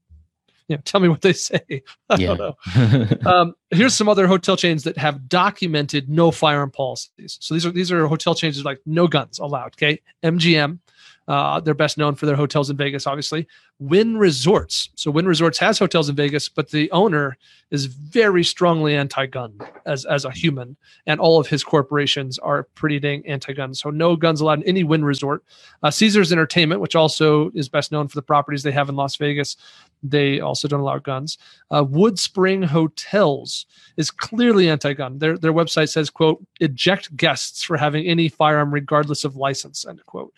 [0.75, 1.61] you know, tell me what they say.
[2.09, 2.35] I yeah.
[2.35, 3.17] don't know.
[3.31, 7.39] um, here's some other hotel chains that have documented no firearm policies.
[7.41, 9.75] So these are these are hotel chains like no guns allowed.
[9.75, 10.79] Okay, MGM,
[11.27, 13.49] Uh, they're best known for their hotels in Vegas, obviously.
[13.81, 14.91] Wynn Resorts.
[14.95, 17.39] So Wynn Resorts has hotels in Vegas, but the owner
[17.71, 23.01] is very strongly anti-gun as as a human, and all of his corporations are pretty
[23.01, 23.75] dang anti-gun.
[23.75, 25.43] So no guns allowed in any Wynn Resort.
[25.83, 29.17] Uh, Caesars Entertainment, which also is best known for the properties they have in Las
[29.17, 29.57] Vegas,
[30.03, 31.39] they also don't allow guns.
[31.71, 33.65] Uh, Woodspring Hotels
[33.97, 35.19] is clearly anti-gun.
[35.19, 40.05] Their their website says, "quote eject guests for having any firearm regardless of license." End
[40.05, 40.35] quote.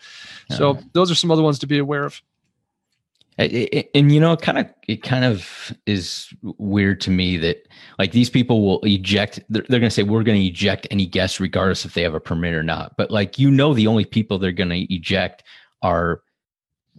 [0.50, 2.22] So those are some other ones to be aware of.
[3.42, 7.66] And, and you know, it kind of it kind of is weird to me that
[7.98, 9.40] like these people will eject.
[9.48, 12.14] They're, they're going to say we're going to eject any guests regardless if they have
[12.14, 12.96] a permit or not.
[12.96, 15.44] But like you know, the only people they're going to eject
[15.82, 16.22] are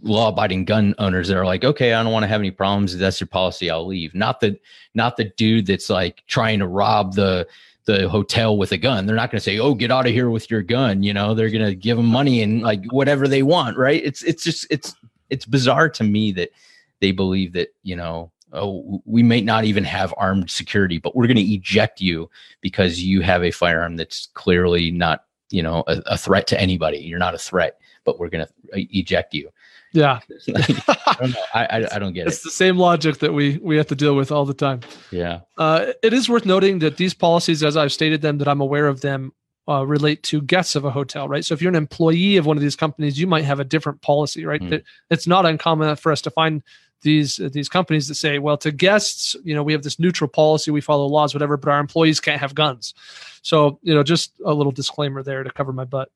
[0.01, 2.93] law-abiding gun owners that are like, okay, I don't want to have any problems.
[2.93, 3.69] If that's your policy.
[3.69, 4.13] I'll leave.
[4.13, 4.59] Not the
[4.93, 7.47] not the dude that's like trying to rob the
[7.85, 9.05] the hotel with a gun.
[9.05, 11.33] They're not going to say, "Oh, get out of here with your gun." You know,
[11.33, 14.01] they're going to give them money and like whatever they want, right?
[14.03, 14.95] It's it's just it's
[15.29, 16.49] it's bizarre to me that
[16.99, 21.27] they believe that you know oh we may not even have armed security but we're
[21.27, 22.29] going to eject you
[22.61, 26.97] because you have a firearm that's clearly not you know a, a threat to anybody.
[26.97, 29.49] You're not a threat but we're going to eject you.
[29.93, 30.19] Yeah.
[30.55, 31.43] I, don't know.
[31.53, 32.39] I, I, I don't get it's it.
[32.39, 34.81] it's the same logic that we we have to deal with all the time.
[35.11, 35.41] Yeah.
[35.57, 38.87] Uh, it is worth noting that these policies as i've stated them that i'm aware
[38.87, 39.31] of them
[39.67, 41.45] uh, relate to guests of a hotel, right?
[41.45, 44.01] So if you're an employee of one of these companies, you might have a different
[44.01, 44.61] policy, right?
[44.61, 44.83] Mm.
[45.09, 46.61] It's not uncommon for us to find
[47.01, 50.27] these uh, these companies that say, well, to guests, you know, we have this neutral
[50.27, 52.93] policy, we follow laws, whatever, but our employees can't have guns.
[53.41, 56.09] So you know, just a little disclaimer there to cover my butt.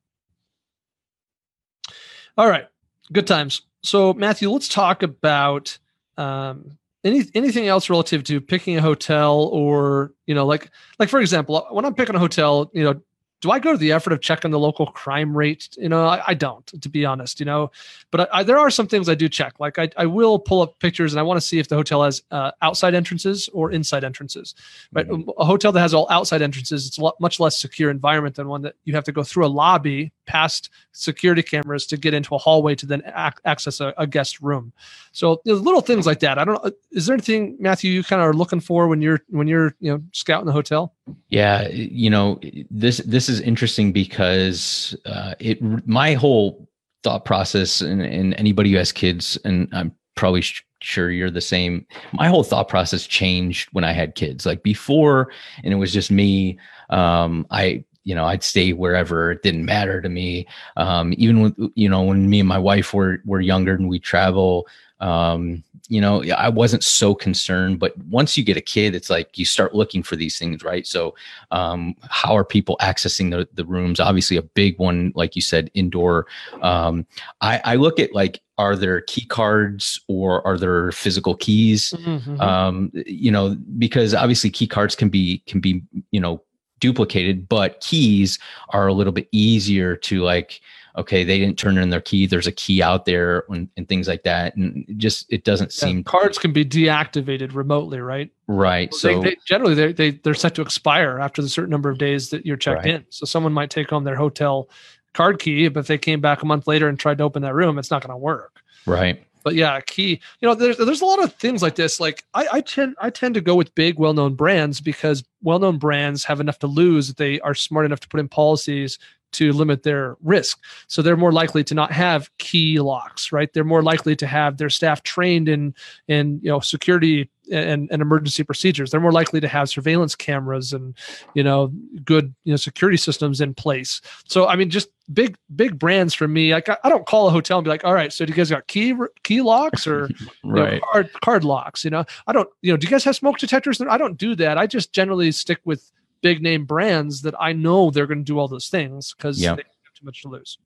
[2.36, 2.66] All right,
[3.12, 3.62] good times.
[3.82, 5.78] So Matthew, let's talk about
[6.16, 11.20] um, any anything else relative to picking a hotel or you know like like for
[11.20, 13.00] example when i'm picking a hotel you know
[13.40, 15.68] do I go to the effort of checking the local crime rate?
[15.78, 17.40] You know, I, I don't, to be honest.
[17.40, 17.70] You know,
[18.10, 19.54] but I, I, there are some things I do check.
[19.60, 22.02] Like I, I will pull up pictures and I want to see if the hotel
[22.02, 24.54] has uh, outside entrances or inside entrances.
[24.92, 25.30] Right, mm-hmm.
[25.38, 28.48] a hotel that has all outside entrances, it's a lot, much less secure environment than
[28.48, 32.34] one that you have to go through a lobby past security cameras to get into
[32.34, 34.72] a hallway to then ac- access a, a, guest room.
[35.12, 36.38] So little things like that.
[36.38, 36.74] I don't.
[36.92, 39.90] Is there anything, Matthew, you kind of are looking for when you're when you're you
[39.90, 40.94] know scouting the hotel?
[41.30, 42.38] Yeah, you know
[42.70, 46.68] this this is interesting because uh, it my whole
[47.02, 51.40] thought process and, and anybody who has kids and I'm probably sh- sure you're the
[51.40, 51.86] same.
[52.12, 54.44] My whole thought process changed when I had kids.
[54.44, 55.32] Like before,
[55.64, 56.58] and it was just me.
[56.90, 60.46] Um, I you know i'd stay wherever it didn't matter to me.
[60.76, 63.98] Um, even with you know when me and my wife were were younger and we
[63.98, 64.66] travel
[65.00, 69.38] um, you know i wasn't so concerned but once you get a kid it's like
[69.38, 70.86] you start looking for these things right?
[70.86, 71.14] So
[71.50, 74.00] um, how are people accessing the, the rooms?
[74.00, 76.26] Obviously a big one like you said indoor.
[76.62, 77.06] Um,
[77.40, 81.94] I, I look at like are there key cards or are there physical keys?
[81.98, 82.40] Mm-hmm.
[82.40, 86.42] um, you know because obviously key cards can be can be you know
[86.80, 88.38] duplicated, but keys
[88.70, 90.60] are a little bit easier to like,
[90.96, 92.26] okay, they didn't turn in their key.
[92.26, 94.56] There's a key out there and, and things like that.
[94.56, 98.30] And just, it doesn't yeah, seem cards can be deactivated remotely, right?
[98.48, 98.90] Right.
[98.90, 101.88] Well, so they, they, generally they, they, they're set to expire after the certain number
[101.88, 102.94] of days that you're checked right.
[102.94, 103.06] in.
[103.10, 104.68] So someone might take home their hotel
[105.14, 107.54] card key, but if they came back a month later and tried to open that
[107.54, 108.60] room, it's not going to work.
[108.86, 110.20] Right but yeah, key.
[110.40, 111.98] You know, there's there's a lot of things like this.
[111.98, 116.22] Like I, I tend I tend to go with big, well-known brands because well-known brands
[116.24, 118.98] have enough to lose they are smart enough to put in policies
[119.32, 120.58] to limit their risk.
[120.86, 123.50] So they're more likely to not have key locks, right?
[123.50, 125.74] They're more likely to have their staff trained in
[126.08, 128.90] in you know security and, and emergency procedures.
[128.90, 130.94] They're more likely to have surveillance cameras and
[131.34, 131.72] you know
[132.04, 134.00] good you know security systems in place.
[134.26, 136.52] So I mean, just big big brands for me.
[136.52, 138.36] Like I, I don't call a hotel and be like, all right, so do you
[138.36, 140.08] guys got key key locks or
[140.44, 140.74] right.
[140.74, 141.84] you know, card card locks?
[141.84, 142.48] You know, I don't.
[142.62, 143.80] You know, do you guys have smoke detectors?
[143.80, 144.58] I don't do that.
[144.58, 148.38] I just generally stick with big name brands that I know they're going to do
[148.38, 150.58] all those things because they have too much to lose.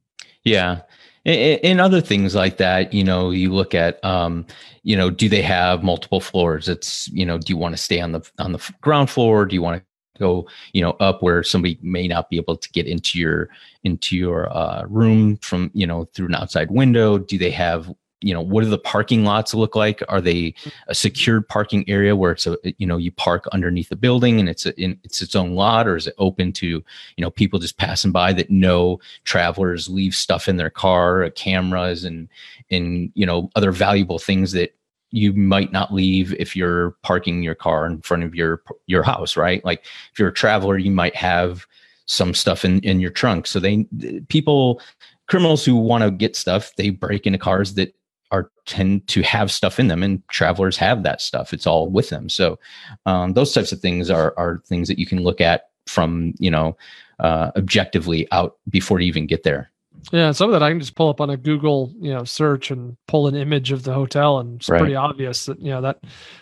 [0.44, 0.82] Yeah.
[1.24, 4.44] And other things like that, you know, you look at, um,
[4.82, 6.68] you know, do they have multiple floors?
[6.68, 9.46] It's, you know, do you want to stay on the on the ground floor?
[9.46, 12.68] Do you want to go, you know, up where somebody may not be able to
[12.70, 13.50] get into your
[13.84, 17.18] into your uh, room from, you know, through an outside window?
[17.18, 20.02] Do they have you know what do the parking lots look like?
[20.08, 20.92] Are they a mm-hmm.
[20.92, 24.64] secured parking area where it's a you know you park underneath the building and it's
[24.64, 26.82] a, in, it's its own lot or is it open to you
[27.18, 32.04] know people just passing by that know travelers leave stuff in their car uh, cameras
[32.04, 32.28] and
[32.70, 34.74] and you know other valuable things that
[35.10, 39.36] you might not leave if you're parking your car in front of your your house
[39.36, 39.64] right?
[39.64, 41.66] Like if you're a traveler you might have
[42.06, 43.46] some stuff in in your trunk.
[43.46, 43.84] So they
[44.28, 44.80] people
[45.28, 47.94] criminals who want to get stuff, they break into cars that
[48.32, 52.08] are tend to have stuff in them and travelers have that stuff it's all with
[52.08, 52.58] them so
[53.06, 56.50] um, those types of things are are things that you can look at from you
[56.50, 56.76] know
[57.20, 59.70] uh, objectively out before you even get there
[60.10, 62.70] yeah, some of that I can just pull up on a Google, you know, search
[62.70, 64.78] and pull an image of the hotel, and it's right.
[64.78, 66.00] pretty obvious that you know that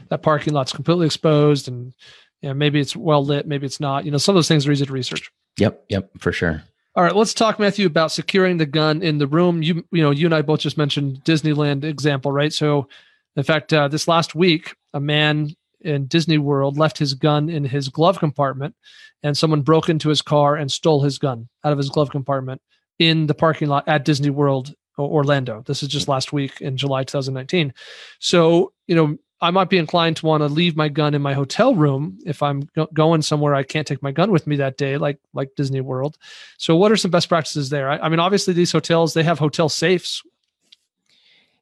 [0.08, 1.92] that parking lot's completely exposed, and
[2.40, 4.04] you know, maybe it's well lit, maybe it's not.
[4.04, 5.30] You know, some of those things are easy to research.
[5.58, 6.62] Yep, yep, for sure.
[6.96, 9.62] All right, let's talk, Matthew, about securing the gun in the room.
[9.62, 12.52] You, you know, you and I both just mentioned Disneyland example, right?
[12.52, 12.88] So,
[13.36, 17.64] in fact, uh, this last week, a man in Disney World left his gun in
[17.64, 18.74] his glove compartment,
[19.22, 22.60] and someone broke into his car and stole his gun out of his glove compartment
[22.98, 25.62] in the parking lot at Disney World Orlando.
[25.64, 27.72] This is just last week in July 2019.
[28.18, 31.32] So, you know, I might be inclined to want to leave my gun in my
[31.32, 34.76] hotel room if I'm go- going somewhere I can't take my gun with me that
[34.76, 36.18] day, like like Disney World.
[36.58, 37.88] So, what are some best practices there?
[37.88, 40.22] I, I mean, obviously these hotels they have hotel safes.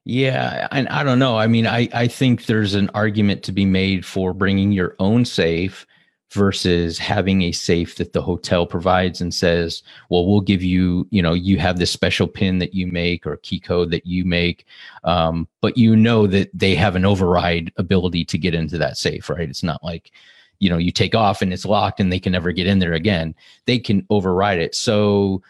[0.03, 1.37] Yeah, and I don't know.
[1.37, 5.23] I mean, I I think there's an argument to be made for bringing your own
[5.25, 5.85] safe
[6.31, 11.21] versus having a safe that the hotel provides and says, well, we'll give you, you
[11.21, 14.65] know, you have this special pin that you make or key code that you make.
[15.03, 19.29] Um, but you know that they have an override ability to get into that safe,
[19.29, 19.49] right?
[19.49, 20.11] It's not like,
[20.59, 22.93] you know, you take off and it's locked and they can never get in there
[22.93, 23.33] again.
[23.65, 24.75] They can override it.
[24.75, 25.41] So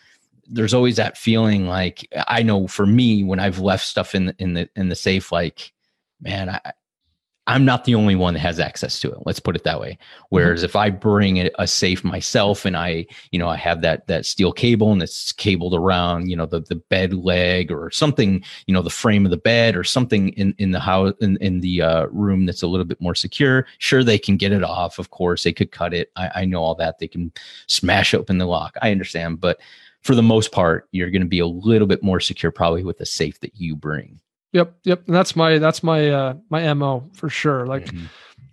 [0.47, 4.35] there's always that feeling like I know for me when I've left stuff in the,
[4.39, 5.73] in the in the safe, like
[6.21, 6.73] man, I,
[7.49, 9.17] I'm not the only one that has access to it.
[9.25, 9.97] Let's put it that way.
[10.29, 10.65] Whereas mm-hmm.
[10.65, 14.27] if I bring a, a, safe myself and I, you know, I have that that
[14.27, 18.73] steel cable and it's cabled around, you know, the the bed leg or something, you
[18.73, 21.81] know, the frame of the bed or something in in the house in in the
[21.81, 23.65] uh, room that's a little bit more secure.
[23.79, 24.99] Sure, they can get it off.
[24.99, 26.11] Of course, they could cut it.
[26.15, 26.99] I, I know all that.
[26.99, 27.31] They can
[27.65, 28.77] smash open the lock.
[28.83, 29.59] I understand, but
[30.01, 32.99] for the most part, you're going to be a little bit more secure probably with
[32.99, 34.19] the safe that you bring.
[34.53, 35.03] Yep, yep.
[35.07, 37.65] And that's my that's my uh my mo for sure.
[37.65, 38.05] Like mm-hmm.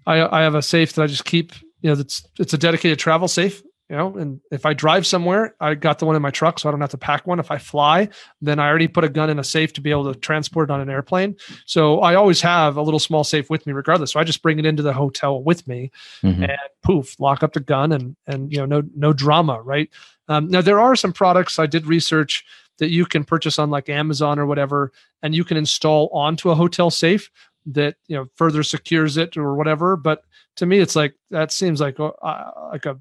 [0.07, 1.53] I I have a safe that I just keep.
[1.83, 3.63] You know, it's it's a dedicated travel safe.
[3.89, 6.69] You know, and if I drive somewhere, I got the one in my truck, so
[6.69, 7.39] I don't have to pack one.
[7.39, 8.09] If I fly,
[8.43, 10.73] then I already put a gun in a safe to be able to transport it
[10.73, 11.37] on an airplane.
[11.67, 14.11] So I always have a little small safe with me, regardless.
[14.11, 16.43] So I just bring it into the hotel with me, mm-hmm.
[16.43, 19.89] and poof, lock up the gun, and and you know, no no drama, right?
[20.27, 22.45] Um, now there are some products I did research
[22.79, 26.55] that you can purchase on like Amazon or whatever, and you can install onto a
[26.55, 27.31] hotel safe
[27.67, 29.97] that you know further secures it or whatever.
[29.97, 30.23] But
[30.57, 32.99] to me, it's like that seems like uh, like a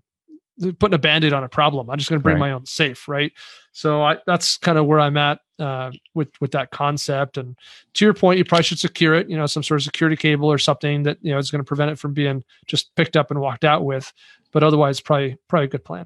[0.79, 1.89] putting a band-aid on a problem.
[1.89, 2.49] I'm just going to bring right.
[2.49, 3.31] my own safe, right?
[3.73, 7.37] So I, that's kind of where I'm at uh, with with that concept.
[7.37, 7.57] And
[7.95, 9.29] to your point, you probably should secure it.
[9.29, 11.67] You know, some sort of security cable or something that you know is going to
[11.67, 14.11] prevent it from being just picked up and walked out with.
[14.51, 16.05] But otherwise, probably probably a good plan.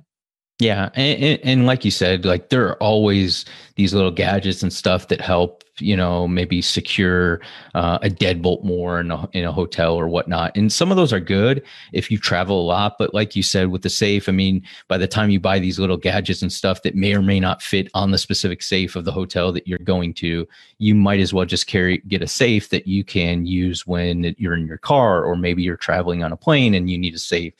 [0.59, 3.45] Yeah, and, and, like you said, like there are always
[3.75, 7.41] these little gadgets and stuff that help you know maybe secure
[7.75, 10.55] uh, a deadbolt more in a, in a hotel or whatnot.
[10.55, 11.63] And some of those are good
[11.93, 14.97] if you travel a lot but like you said with the safe i mean by
[14.97, 17.89] the time you buy these little gadgets and stuff that may or may not fit
[17.93, 21.45] on the specific safe of the hotel that you're going to you might as well
[21.45, 25.35] just carry get a safe that you can use when you're in your car or
[25.35, 27.53] maybe you're traveling on a plane and you need a safe.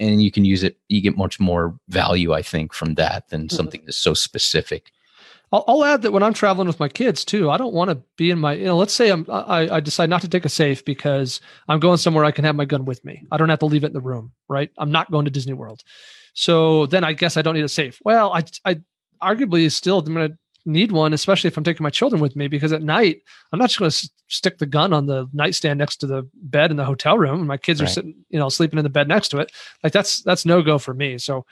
[0.00, 3.42] And you can use it you get much more value i think from that than
[3.42, 3.56] mm-hmm.
[3.56, 4.92] something that's so specific
[5.54, 8.02] I'll, I'll, add that when I'm traveling with my kids too, I don't want to
[8.16, 10.48] be in my, you know, let's say I'm, I, I decide not to take a
[10.48, 13.24] safe because I'm going somewhere I can have my gun with me.
[13.30, 14.70] I don't have to leave it in the room, right?
[14.78, 15.84] I'm not going to Disney World.
[16.32, 18.00] So then I guess I don't need a safe.
[18.04, 18.80] Well, I, I
[19.22, 22.48] arguably still I'm going to need one, especially if I'm taking my children with me,
[22.48, 25.78] because at night I'm not just going to s- stick the gun on the nightstand
[25.78, 27.88] next to the bed in the hotel room, and my kids right.
[27.88, 29.52] are sitting, you know, sleeping in the bed next to it.
[29.84, 31.18] Like that's that's no go for me.
[31.18, 31.46] So,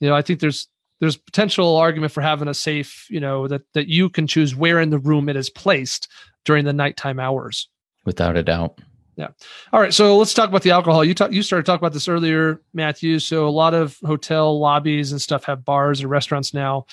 [0.00, 0.68] you know, I think there's
[1.00, 4.80] there's potential argument for having a safe, you know, that that you can choose where
[4.80, 6.08] in the room it is placed
[6.44, 7.68] during the nighttime hours.
[8.04, 8.80] Without a doubt.
[9.16, 9.28] Yeah.
[9.72, 9.94] All right.
[9.94, 11.02] So let's talk about the alcohol.
[11.02, 13.18] You talk, you started talking about this earlier, Matthew.
[13.18, 16.84] So a lot of hotel lobbies and stuff have bars or restaurants now.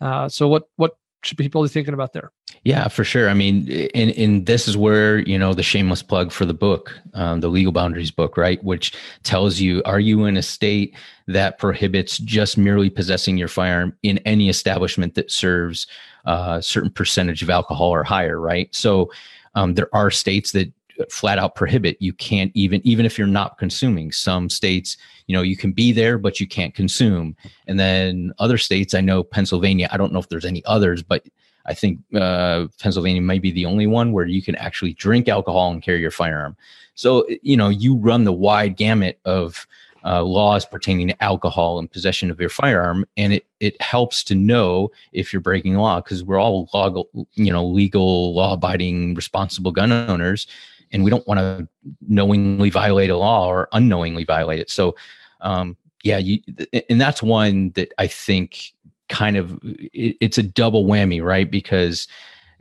[0.00, 2.32] Uh, so what what should people be thinking about there?
[2.64, 3.28] Yeah, for sure.
[3.28, 6.98] I mean, and and this is where you know the shameless plug for the book,
[7.14, 8.62] um, the legal boundaries book, right?
[8.62, 10.94] Which tells you are you in a state
[11.28, 15.86] that prohibits just merely possessing your firearm in any establishment that serves
[16.24, 18.72] uh, a certain percentage of alcohol or higher, right?
[18.74, 19.10] So
[19.54, 20.72] um, there are states that
[21.10, 24.12] flat out prohibit you can't even even if you're not consuming.
[24.12, 27.36] Some states you know you can be there but you can't consume.
[27.66, 31.24] And then other states i know pennsylvania i don't know if there's any others but
[31.66, 35.72] i think uh, pennsylvania might be the only one where you can actually drink alcohol
[35.72, 36.56] and carry your firearm.
[36.94, 39.66] So you know you run the wide gamut of
[40.04, 44.34] uh, laws pertaining to alcohol and possession of your firearm, and it it helps to
[44.34, 49.92] know if you're breaking law because we're all law, you know, legal, law-abiding, responsible gun
[49.92, 50.46] owners,
[50.92, 51.68] and we don't want to
[52.06, 54.70] knowingly violate a law or unknowingly violate it.
[54.70, 54.94] So,
[55.40, 56.40] um, yeah, you,
[56.88, 58.72] and that's one that I think
[59.08, 61.50] kind of it, it's a double whammy, right?
[61.50, 62.06] Because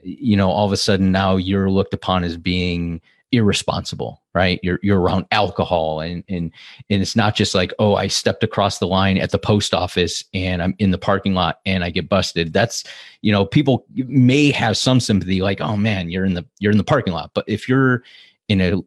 [0.03, 3.01] you know, all of a sudden now you're looked upon as being
[3.31, 4.59] irresponsible right?
[4.63, 6.51] You're you're around alcohol and and
[6.89, 10.23] and it's not just like oh i stepped across the line at the post office
[10.33, 12.53] and i'm in the parking lot and i get busted.
[12.53, 12.83] That's
[13.21, 16.77] you know people may have some sympathy like oh man you're in the you're in
[16.77, 17.31] the parking lot.
[17.33, 18.03] But if you're
[18.47, 18.81] in a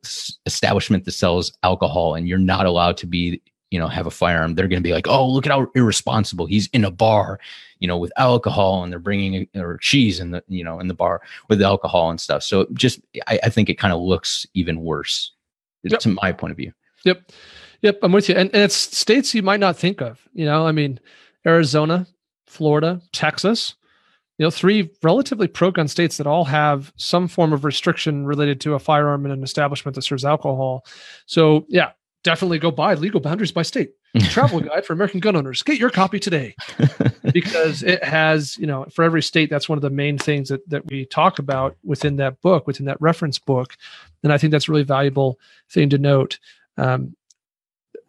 [0.47, 3.41] establishment that sells alcohol and you're not allowed to be
[3.71, 6.47] you know have a firearm they're going to be like oh look at how irresponsible.
[6.47, 7.39] He's in a bar
[7.79, 10.95] you know with alcohol and they're bringing or cheese in the you know in the
[10.95, 12.43] bar with alcohol and stuff.
[12.43, 15.33] So just i, I think it kind of looks even worse
[15.83, 16.01] yep.
[16.01, 16.73] to my point of view.
[17.05, 17.33] Yep.
[17.83, 18.35] Yep i'm with you.
[18.35, 20.67] And, and it's states you might not think of you know?
[20.67, 21.01] I mean
[21.47, 22.07] arizona
[22.47, 23.75] florida texas
[24.39, 28.75] you know three relatively pro-gun states that all have some form of restriction related to
[28.75, 30.85] a firearm in an establishment that serves alcohol.
[31.27, 31.91] So yeah
[32.25, 35.63] definitely go buy Legal Boundaries by State Travel Guide for American Gun Owners.
[35.63, 36.57] Get your copy today
[37.33, 40.69] because it has, you know, for every state, that's one of the main things that,
[40.69, 43.77] that we talk about within that book, within that reference book.
[44.25, 45.39] And I think that's a really valuable
[45.71, 46.41] thing to note.
[46.77, 47.15] Um,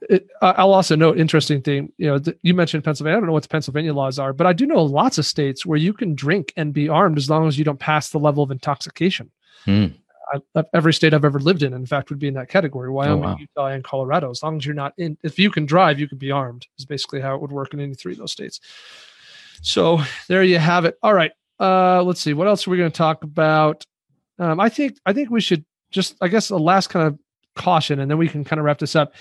[0.10, 1.92] it, I'll also note interesting thing.
[1.98, 3.18] You know, th- you mentioned Pennsylvania.
[3.18, 5.66] I don't know what the Pennsylvania laws are, but I do know lots of states
[5.66, 8.44] where you can drink and be armed as long as you don't pass the level
[8.44, 9.32] of intoxication.
[9.66, 9.88] Hmm.
[10.34, 13.24] I, every state I've ever lived in, in fact, would be in that category: Wyoming,
[13.24, 13.38] oh, wow.
[13.40, 14.30] Utah, and Colorado.
[14.30, 16.68] As long as you're not in, if you can drive, you can be armed.
[16.78, 18.60] Is basically how it would work in any three of those states.
[19.62, 20.98] So there you have it.
[21.02, 22.34] All right, uh, let's see.
[22.34, 23.84] What else are we going to talk about?
[24.40, 27.20] Um, I think I think we should just, I guess, a last kind of
[27.56, 29.14] caution, and then we can kind of wrap this up.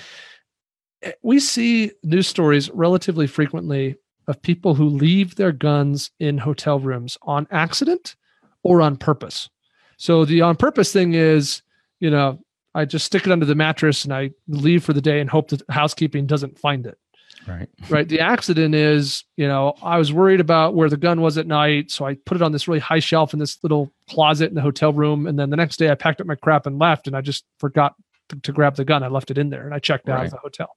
[1.02, 3.96] Eh, we see news stories relatively frequently
[4.26, 8.16] of people who leave their guns in hotel rooms on accident
[8.62, 9.48] or on purpose.
[9.96, 11.62] So the on purpose thing is,
[12.00, 12.40] you know,
[12.74, 15.48] I just stick it under the mattress and I leave for the day and hope
[15.50, 16.98] that housekeeping doesn't find it.
[17.46, 17.68] Right.
[17.90, 18.08] Right.
[18.08, 21.90] The accident is, you know, I was worried about where the gun was at night.
[21.90, 24.62] So I put it on this really high shelf in this little closet in the
[24.62, 25.26] hotel room.
[25.26, 27.44] And then the next day I packed up my crap and left and I just
[27.58, 27.94] forgot
[28.30, 29.02] to, to grab the gun.
[29.02, 30.24] I left it in there and I checked out right.
[30.24, 30.76] of the hotel.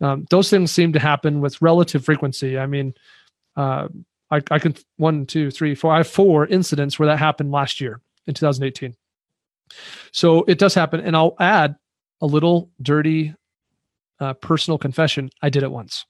[0.00, 2.58] Um, those things seem to happen with relative frequency.
[2.58, 2.94] I mean,
[3.56, 3.88] uh,
[4.30, 5.92] I, I can one, two, three, four.
[5.92, 8.94] I have four incidents where that happened last year in 2018.
[10.12, 11.00] So it does happen.
[11.00, 11.76] And I'll add
[12.20, 13.34] a little dirty
[14.20, 15.30] uh, personal confession.
[15.42, 16.06] I did it once.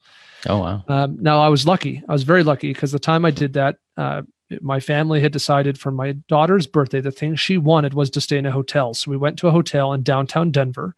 [0.46, 0.84] Oh, wow.
[0.88, 2.02] Um, now, I was lucky.
[2.08, 4.22] I was very lucky because the time I did that, uh,
[4.60, 8.36] my family had decided for my daughter's birthday, the thing she wanted was to stay
[8.36, 8.92] in a hotel.
[8.92, 10.94] So we went to a hotel in downtown Denver.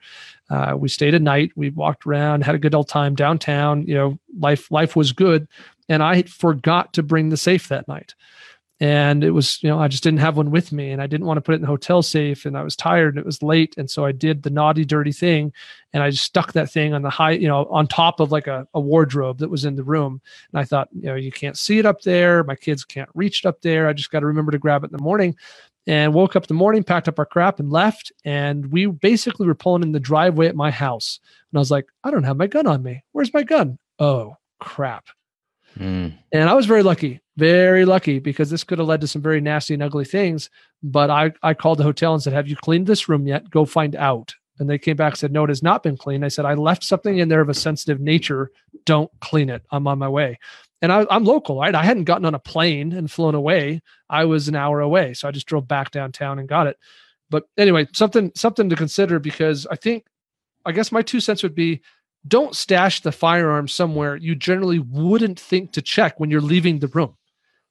[0.51, 1.53] Uh, we stayed a night.
[1.55, 3.87] We walked around, had a good old time downtown.
[3.87, 5.47] You know, life life was good,
[5.89, 8.15] and I forgot to bring the safe that night
[8.81, 11.27] and it was you know i just didn't have one with me and i didn't
[11.27, 13.43] want to put it in the hotel safe and i was tired and it was
[13.43, 15.53] late and so i did the naughty dirty thing
[15.93, 18.49] and i just stuck that thing on the high you know on top of like
[18.49, 20.21] a, a wardrobe that was in the room.
[20.53, 22.45] And i thought you know you can't see it up there.
[22.45, 23.89] My kids can't reach it up there.
[23.89, 25.37] I just got to remember to grab it in the morning.
[25.87, 29.55] And woke up the morning packed up our crap and left and we basically were
[29.55, 31.21] pulling in the driveway at my house.
[31.53, 33.05] And i was like i don't have my gun on me.
[33.13, 33.79] Where's my gun?
[33.99, 35.07] Oh crap
[35.79, 36.17] Mm.
[36.33, 39.41] And I was very lucky, very lucky because this could have led to some very
[39.41, 40.51] nasty and ugly things.
[40.83, 43.51] But I, I called the hotel and said, Have you cleaned this room yet?
[43.51, 44.35] Go find out.
[44.59, 46.25] And they came back and said, No, it has not been cleaned.
[46.25, 48.51] I said, I left something in there of a sensitive nature.
[48.85, 49.63] Don't clean it.
[49.71, 50.39] I'm on my way.
[50.81, 51.75] And I, am local, right?
[51.75, 53.81] I hadn't gotten on a plane and flown away.
[54.11, 55.15] I was an hour away.
[55.15, 56.77] So I just drove back downtown and got it.
[57.31, 60.05] But anyway, something something to consider because I think
[60.65, 61.81] I guess my two cents would be
[62.27, 66.89] don't stash the firearm somewhere you generally wouldn't think to check when you're leaving the
[66.89, 67.17] room.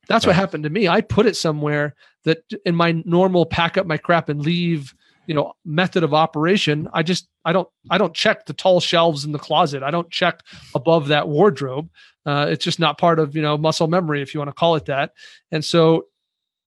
[0.07, 0.87] That's what happened to me.
[0.87, 1.95] I put it somewhere
[2.25, 4.93] that in my normal pack up my crap and leave,
[5.27, 9.23] you know, method of operation, I just I don't I don't check the tall shelves
[9.25, 9.81] in the closet.
[9.81, 10.41] I don't check
[10.75, 11.89] above that wardrobe.
[12.25, 14.75] Uh, it's just not part of you know muscle memory, if you want to call
[14.75, 15.11] it that.
[15.51, 16.07] And so,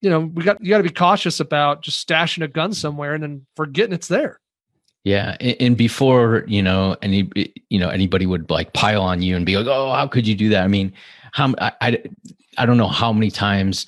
[0.01, 3.15] you know, we got you got to be cautious about just stashing a gun somewhere
[3.15, 4.41] and then forgetting it's there.
[5.07, 7.31] Yeah, and before you know any
[7.71, 10.35] you know anybody would like pile on you and be like, "Oh, how could you
[10.35, 10.93] do that?" I mean,
[11.31, 12.03] how I I,
[12.59, 13.87] I don't know how many times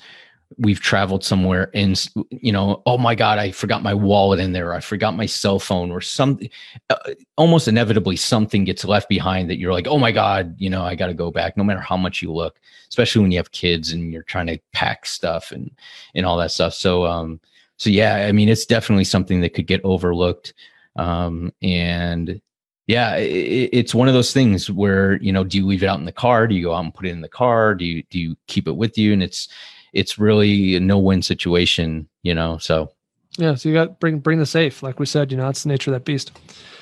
[0.59, 4.73] we've traveled somewhere and you know, oh my god, I forgot my wallet in there.
[4.73, 6.49] I forgot my cell phone or something.
[6.89, 6.95] Uh,
[7.35, 10.95] almost inevitably, something gets left behind that you're like, oh my god, you know, I
[10.95, 11.57] got to go back.
[11.57, 14.57] No matter how much you look, especially when you have kids and you're trying to
[14.71, 15.69] pack stuff and
[16.15, 16.75] and all that stuff.
[16.75, 17.41] So um,
[17.75, 20.53] so yeah, I mean, it's definitely something that could get overlooked
[20.95, 22.41] um, and
[22.87, 25.99] Yeah, it, it's one of those things where you know, do you leave it out
[25.99, 26.47] in the car?
[26.47, 27.75] Do you go out and put it in the car?
[27.75, 29.13] Do you do you keep it with you?
[29.13, 29.47] And it's
[29.93, 32.57] it's really a no win situation, you know.
[32.57, 32.91] So
[33.37, 35.31] yeah, so you got bring bring the safe, like we said.
[35.31, 36.31] You know, that's the nature of that beast.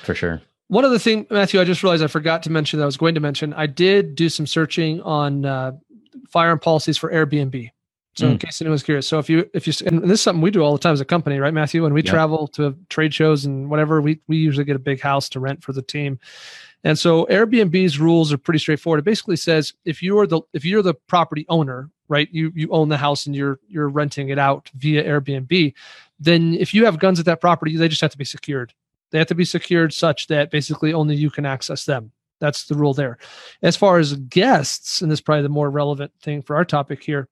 [0.02, 0.40] For sure.
[0.68, 3.14] One other thing, Matthew, I just realized I forgot to mention that I was going
[3.14, 3.54] to mention.
[3.54, 5.72] I did do some searching on uh,
[6.28, 7.70] firearm policies for Airbnb.
[8.18, 8.32] So mm.
[8.32, 10.60] in case anyone's curious, so if you if you and this is something we do
[10.60, 11.84] all the time as a company, right, Matthew?
[11.84, 12.12] When we yep.
[12.12, 15.62] travel to trade shows and whatever, we we usually get a big house to rent
[15.62, 16.18] for the team.
[16.82, 18.98] And so Airbnb's rules are pretty straightforward.
[18.98, 22.88] It basically says if you're the if you're the property owner, right, you you own
[22.88, 25.72] the house and you're you're renting it out via Airbnb,
[26.18, 28.74] then if you have guns at that property, they just have to be secured.
[29.12, 32.10] They have to be secured such that basically only you can access them.
[32.40, 33.18] That's the rule there.
[33.62, 37.04] As far as guests, and this is probably the more relevant thing for our topic
[37.04, 37.28] here,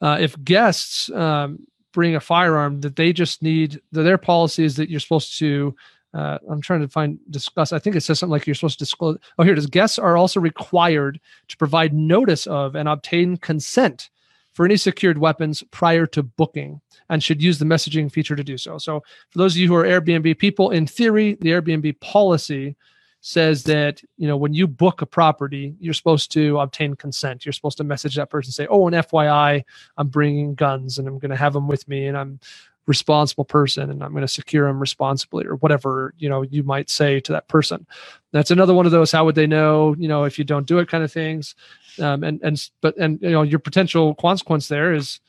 [0.00, 4.76] uh, if guests um, bring a firearm, that they just need the, their policy is
[4.76, 5.74] that you're supposed to.
[6.12, 7.72] Uh, I'm trying to find discuss.
[7.72, 9.18] I think it says something like you're supposed to disclose.
[9.38, 9.66] Oh, here it is.
[9.66, 14.10] Guests are also required to provide notice of and obtain consent
[14.52, 18.58] for any secured weapons prior to booking and should use the messaging feature to do
[18.58, 18.78] so.
[18.78, 22.76] So, for those of you who are Airbnb people, in theory, the Airbnb policy
[23.20, 27.44] says that you know when you book a property you're supposed to obtain consent.
[27.44, 29.62] You're supposed to message that person say oh and fyi
[29.96, 32.40] i'm bringing guns and i'm going to have them with me and i'm
[32.86, 36.88] responsible person and i'm going to secure them responsibly or whatever you know you might
[36.90, 37.86] say to that person.
[38.32, 40.78] That's another one of those how would they know you know if you don't do
[40.78, 41.54] it kind of things.
[42.00, 45.20] Um, and and but and you know your potential consequence there is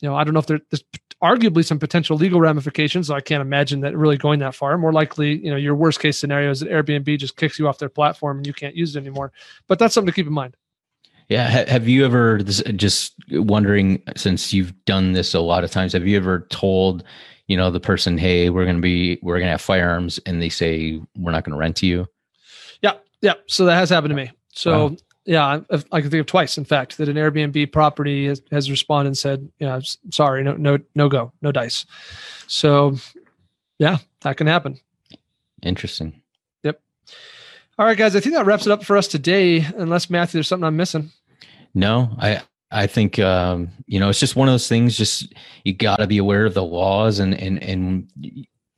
[0.00, 0.84] you know i don't know if there's
[1.22, 3.08] arguably some potential legal ramifications.
[3.08, 4.76] So I can't imagine that really going that far.
[4.78, 7.78] More likely, you know, your worst case scenario is that Airbnb just kicks you off
[7.78, 9.32] their platform and you can't use it anymore.
[9.66, 10.56] But that's something to keep in mind.
[11.28, 11.48] Yeah.
[11.48, 15.92] Have you ever just wondering since you've done this a lot of times?
[15.92, 17.04] Have you ever told,
[17.48, 20.40] you know, the person, "Hey, we're going to be we're going to have firearms," and
[20.40, 22.06] they say we're not going to rent to you?
[22.80, 23.34] Yeah, yeah.
[23.46, 24.30] So that has happened to me.
[24.54, 24.96] So wow
[25.28, 25.60] yeah,
[25.92, 29.18] I can think of twice, in fact, that an Airbnb property has, has responded and
[29.18, 29.78] said, "Yeah,
[30.10, 31.84] sorry, no, no, no go, no dice."
[32.46, 32.96] So,
[33.78, 34.80] yeah, that can happen.
[35.62, 36.22] Interesting.
[36.62, 36.80] Yep.
[37.78, 39.66] All right, guys, I think that wraps it up for us today.
[39.76, 41.12] Unless Matthew, there's something I'm missing.
[41.74, 44.96] No, I I think um, you know it's just one of those things.
[44.96, 48.08] Just you got to be aware of the laws and and and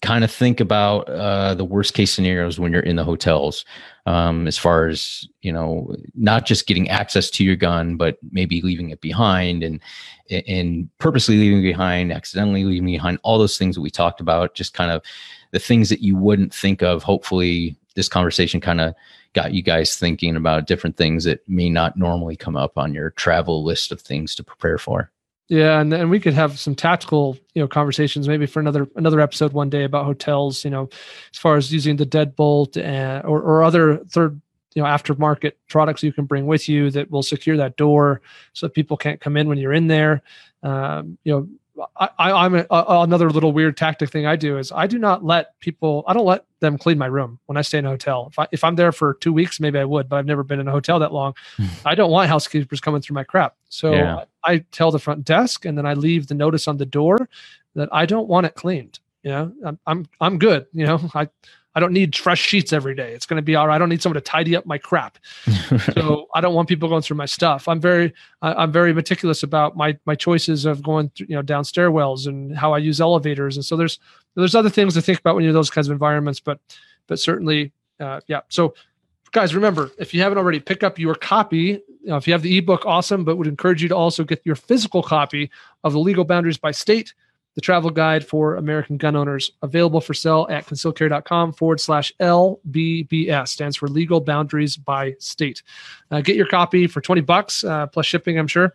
[0.03, 3.65] kind of think about uh, the worst case scenarios when you're in the hotels
[4.07, 8.63] um, as far as you know not just getting access to your gun but maybe
[8.63, 9.81] leaving it behind and
[10.47, 14.75] and purposely leaving behind accidentally leaving behind all those things that we talked about just
[14.75, 15.03] kind of
[15.51, 17.03] the things that you wouldn't think of.
[17.03, 18.95] Hopefully this conversation kind of
[19.33, 23.11] got you guys thinking about different things that may not normally come up on your
[23.11, 25.11] travel list of things to prepare for
[25.51, 29.21] yeah, and and we could have some tactical, you know, conversations maybe for another another
[29.21, 30.65] episode one day about hotels.
[30.65, 30.89] You know,
[31.33, 34.41] as far as using the deadbolt and or or other third
[34.77, 38.21] you know aftermarket products you can bring with you that will secure that door
[38.53, 40.23] so that people can't come in when you're in there.
[40.63, 45.01] Um, you know, I, am another little weird tactic thing I do is I do
[45.01, 46.05] not let people.
[46.07, 48.29] I don't let them clean my room when I stay in a hotel.
[48.31, 50.61] If I if I'm there for two weeks, maybe I would, but I've never been
[50.61, 51.35] in a hotel that long.
[51.57, 51.67] Hmm.
[51.85, 53.57] I don't want housekeepers coming through my crap.
[53.71, 54.25] So yeah.
[54.45, 57.29] I, I tell the front desk, and then I leave the notice on the door
[57.75, 58.99] that I don't want it cleaned.
[59.23, 60.67] You know, I'm I'm I'm good.
[60.73, 61.29] You know, I
[61.75, 63.13] I don't need fresh sheets every day.
[63.13, 63.77] It's going to be all right.
[63.77, 65.19] I don't need someone to tidy up my crap.
[65.95, 67.69] so I don't want people going through my stuff.
[67.69, 68.13] I'm very,
[68.43, 72.57] I'm very meticulous about my my choices of going through, you know, down stairwells and
[72.57, 73.57] how I use elevators.
[73.57, 74.01] And so there's
[74.35, 76.41] there's other things to think about when you're in those kinds of environments.
[76.41, 76.59] But
[77.07, 78.41] but certainly, uh, yeah.
[78.49, 78.75] So
[79.33, 81.81] guys, remember if you haven't already, pick up your copy.
[82.03, 83.25] You know, if you have the ebook, awesome.
[83.25, 85.51] But would encourage you to also get your physical copy
[85.85, 87.15] of the Legal Boundaries by State
[87.55, 93.49] the travel guide for American gun owners, available for sale at concealedcarry.com forward slash LBBS,
[93.49, 95.63] stands for Legal Boundaries by State.
[96.11, 98.75] Uh, get your copy for 20 bucks uh, plus shipping, I'm sure,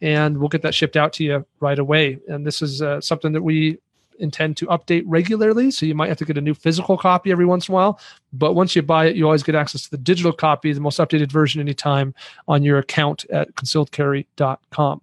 [0.00, 2.18] and we'll get that shipped out to you right away.
[2.28, 3.78] And this is uh, something that we
[4.18, 5.70] intend to update regularly.
[5.70, 8.00] So you might have to get a new physical copy every once in a while.
[8.32, 10.98] But once you buy it, you always get access to the digital copy, the most
[10.98, 12.14] updated version anytime
[12.48, 15.00] on your account at concealedcarry.com.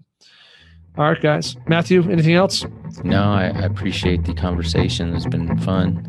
[0.98, 1.56] All right, guys.
[1.68, 2.66] Matthew, anything else?
[3.04, 5.16] No, I, I appreciate the conversation.
[5.16, 6.08] It's been fun.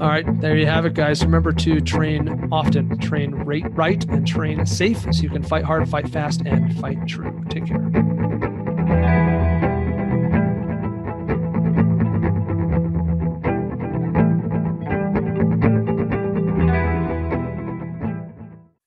[0.00, 1.22] All right, there you have it, guys.
[1.22, 5.88] Remember to train often, train right, right, and train safe so you can fight hard,
[5.88, 7.44] fight fast, and fight true.
[7.48, 8.23] Take care.